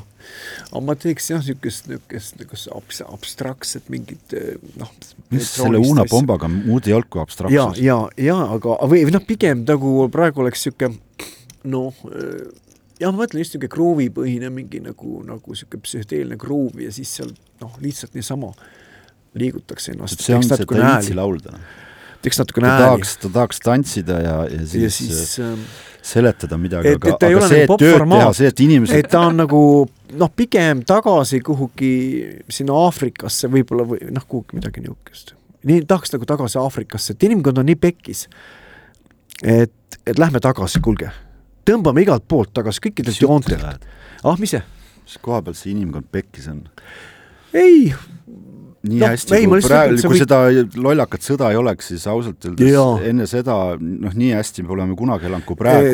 aga 0.72 0.84
ma 0.86 0.98
teeks 0.98 1.32
jah, 1.34 1.42
niisugust, 1.46 1.90
niisugust 1.90 2.42
nagu 2.42 2.60
abs-, 2.80 3.06
abstraktset 3.06 3.90
mingit 3.94 4.38
noh. 4.80 4.92
mis 5.34 5.50
selle 5.54 5.82
Uuna 5.82 6.06
Pombaga 6.10 6.50
muud 6.52 6.90
ei 6.90 6.98
olnud 6.98 7.10
kui 7.14 7.22
abstraktsus? 7.22 7.58
ja, 7.58 7.70
ja, 7.82 8.02
ja 8.32 8.38
aga, 8.58 8.78
või 8.90 9.06
noh, 9.14 9.26
pigem 9.26 9.66
nagu 9.66 9.98
praegu 10.14 10.46
oleks 10.46 10.66
niisugune 10.66 11.02
noh, 11.66 12.06
jah, 13.00 13.12
ma 13.12 13.24
mõtlen 13.24 13.44
just 13.44 13.56
niisugune 13.56 13.72
kruuvipõhine 13.76 14.52
mingi 14.54 14.82
nagu, 14.84 15.20
nagu 15.28 15.56
niisugune 15.56 15.86
psühhedeelne 15.86 16.38
kruuv 16.42 16.80
ja 16.84 16.94
siis 16.96 17.12
seal 17.20 17.32
noh, 17.62 17.74
lihtsalt 17.84 18.16
niisama 18.18 18.54
liigutakse 19.36 19.96
ennast. 19.96 20.22
see 20.24 20.36
on 20.38 20.46
see, 20.46 20.62
ta 20.64 20.78
viitsi 20.80 21.18
laulda. 21.18 21.58
teeks 22.24 22.40
natukene 22.42 22.72
hääli. 22.72 22.86
tahaks, 22.86 23.18
ta 23.22 23.34
tahaks 23.40 23.60
tantsida 23.66 24.22
ja, 24.24 24.38
ja 24.52 24.62
siis, 24.64 24.84
ja 24.84 24.92
siis 24.92 25.36
äh, 25.44 25.58
seletada 26.06 26.58
midagi, 26.62 26.96
aga, 26.96 27.18
aga 27.18 27.50
see, 27.50 27.64
et 27.66 27.70
nagu 27.70 27.80
tööd 27.82 28.06
teha, 28.14 28.30
see, 28.38 28.52
et 28.54 28.64
inimesed 28.68 29.02
et 29.02 29.10
ta 29.12 29.26
on 29.30 29.42
nagu 29.44 29.62
noh, 30.16 30.32
pigem 30.38 30.86
tagasi 30.88 31.42
kuhugi 31.46 31.96
sinna 32.50 32.78
Aafrikasse 32.86 33.52
võib-olla 33.52 33.88
või 33.92 34.12
noh, 34.16 34.28
kuhugi 34.30 34.60
midagi 34.60 34.86
niisugust. 34.86 35.36
nii, 35.68 35.84
tahaks 35.90 36.16
nagu 36.16 36.30
tagasi 36.30 36.62
Aafrikasse, 36.62 37.18
et 37.18 37.28
inimkond 37.28 37.60
on 37.60 37.68
nii 37.68 37.80
pekkis, 37.82 38.28
et, 39.44 40.00
et 40.06 40.22
lähme 40.22 40.40
tagasi, 40.44 40.80
kuulge 40.86 41.12
tõmbame 41.68 42.06
igalt 42.06 42.26
poolt 42.30 42.54
tagasi, 42.56 42.84
kõikidelt 42.88 43.22
joontelt. 43.22 43.86
ah, 44.24 44.40
mis 44.40 44.56
see? 44.56 44.64
mis 45.06 45.18
koha 45.22 45.42
peal 45.46 45.58
see 45.58 45.74
inimkond 45.74 46.08
pekkis 46.12 46.48
on? 46.52 46.64
ei. 47.54 47.92
nii 48.86 49.02
no, 49.02 49.12
hästi, 49.12 49.42
kui 49.50 49.62
praegu, 49.66 50.00
kui 50.02 50.14
või... 50.14 50.22
seda 50.22 50.40
lollakat 50.88 51.26
sõda 51.26 51.52
ei 51.54 51.60
oleks, 51.60 51.92
siis 51.94 52.08
ausalt 52.12 52.50
öeldes 52.50 52.74
ja. 52.74 52.88
enne 53.10 53.30
seda, 53.30 53.60
noh, 53.82 54.18
nii 54.18 54.34
hästi 54.38 54.66
me 54.66 54.74
poleme 54.74 54.98
kunagi 54.98 55.30
elanud 55.30 55.48
kui 55.48 55.60
praegu. 55.60 55.94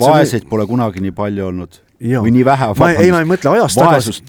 vaeseid 0.00 0.44
on... 0.46 0.50
pole 0.52 0.66
kunagi 0.70 1.04
nii 1.06 1.14
palju 1.16 1.46
olnud. 1.50 1.80
või 2.00 2.34
nii 2.38 2.44
vähe. 2.46 2.72
ei, 2.96 3.14
ma 3.14 3.24
ei 3.24 3.30
mõtle 3.34 3.54
ajast 3.56 3.82
tagasi. 3.82 4.20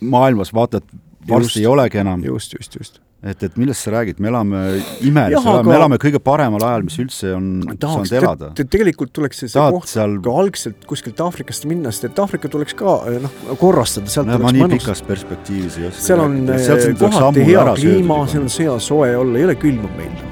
maailmas 0.00 0.54
vaata, 0.56 0.82
et 0.82 1.28
varsti 1.28 1.64
ei 1.64 1.68
olegi 1.72 2.04
enam. 2.04 2.24
just, 2.24 2.56
just, 2.58 2.80
just 2.80 3.02
et, 3.26 3.42
et 3.42 3.56
millest 3.58 3.86
sa 3.86 3.92
räägid, 3.96 4.20
me 4.22 4.30
elame 4.30 4.60
imelises 5.04 5.46
ajal, 5.46 5.66
me 5.66 5.74
elame 5.76 5.98
kõige 6.02 6.20
paremal 6.22 6.62
ajal, 6.68 6.84
mis 6.86 6.98
üldse 7.02 7.32
on 7.34 7.48
tahaks, 7.66 8.10
saanud 8.10 8.14
elada 8.20 8.50
te,. 8.56 8.66
tegelikult 8.76 9.12
tuleks 9.16 9.42
see, 9.42 9.50
see 9.52 9.66
koht 9.76 9.90
seal... 9.90 10.16
ka 10.24 10.34
algselt 10.42 10.86
kuskilt 10.88 11.20
Aafrikast 11.24 11.66
minna, 11.70 11.92
sest 11.94 12.10
et 12.10 12.20
Aafrika 12.22 12.50
tuleks 12.52 12.76
ka 12.78 12.96
noh, 13.22 13.38
korrastada, 13.60 14.10
sealt 14.12 14.30
no, 14.30 14.38
tuleks 14.38 14.60
mõnus. 14.62 14.82
pikas 14.84 15.04
perspektiivis 15.08 15.78
ei 15.80 15.88
oska. 15.90 16.06
seal 16.08 16.24
on 16.24 16.38
eh, 16.54 16.88
kohati 17.02 17.46
hea 17.50 17.68
kliima, 17.80 18.20
seal 18.32 18.46
on 18.46 18.52
hea 18.58 18.76
soe 18.88 19.12
olla, 19.22 19.40
ei 19.40 19.48
ole 19.48 19.56
külma 19.60 19.92
meil. 19.98 20.26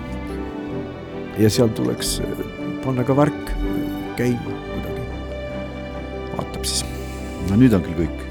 ja 1.40 1.52
seal 1.52 1.72
tuleks 1.76 2.18
eh, 2.24 2.44
panna 2.84 3.06
ka 3.06 3.16
värk 3.18 3.56
käima 4.20 4.60
kuidagi. 4.68 5.08
vaatab 6.36 6.62
siis. 6.62 6.84
no 7.50 7.58
nüüd 7.58 7.74
on 7.74 7.84
küll 7.88 8.04
kõik 8.04 8.23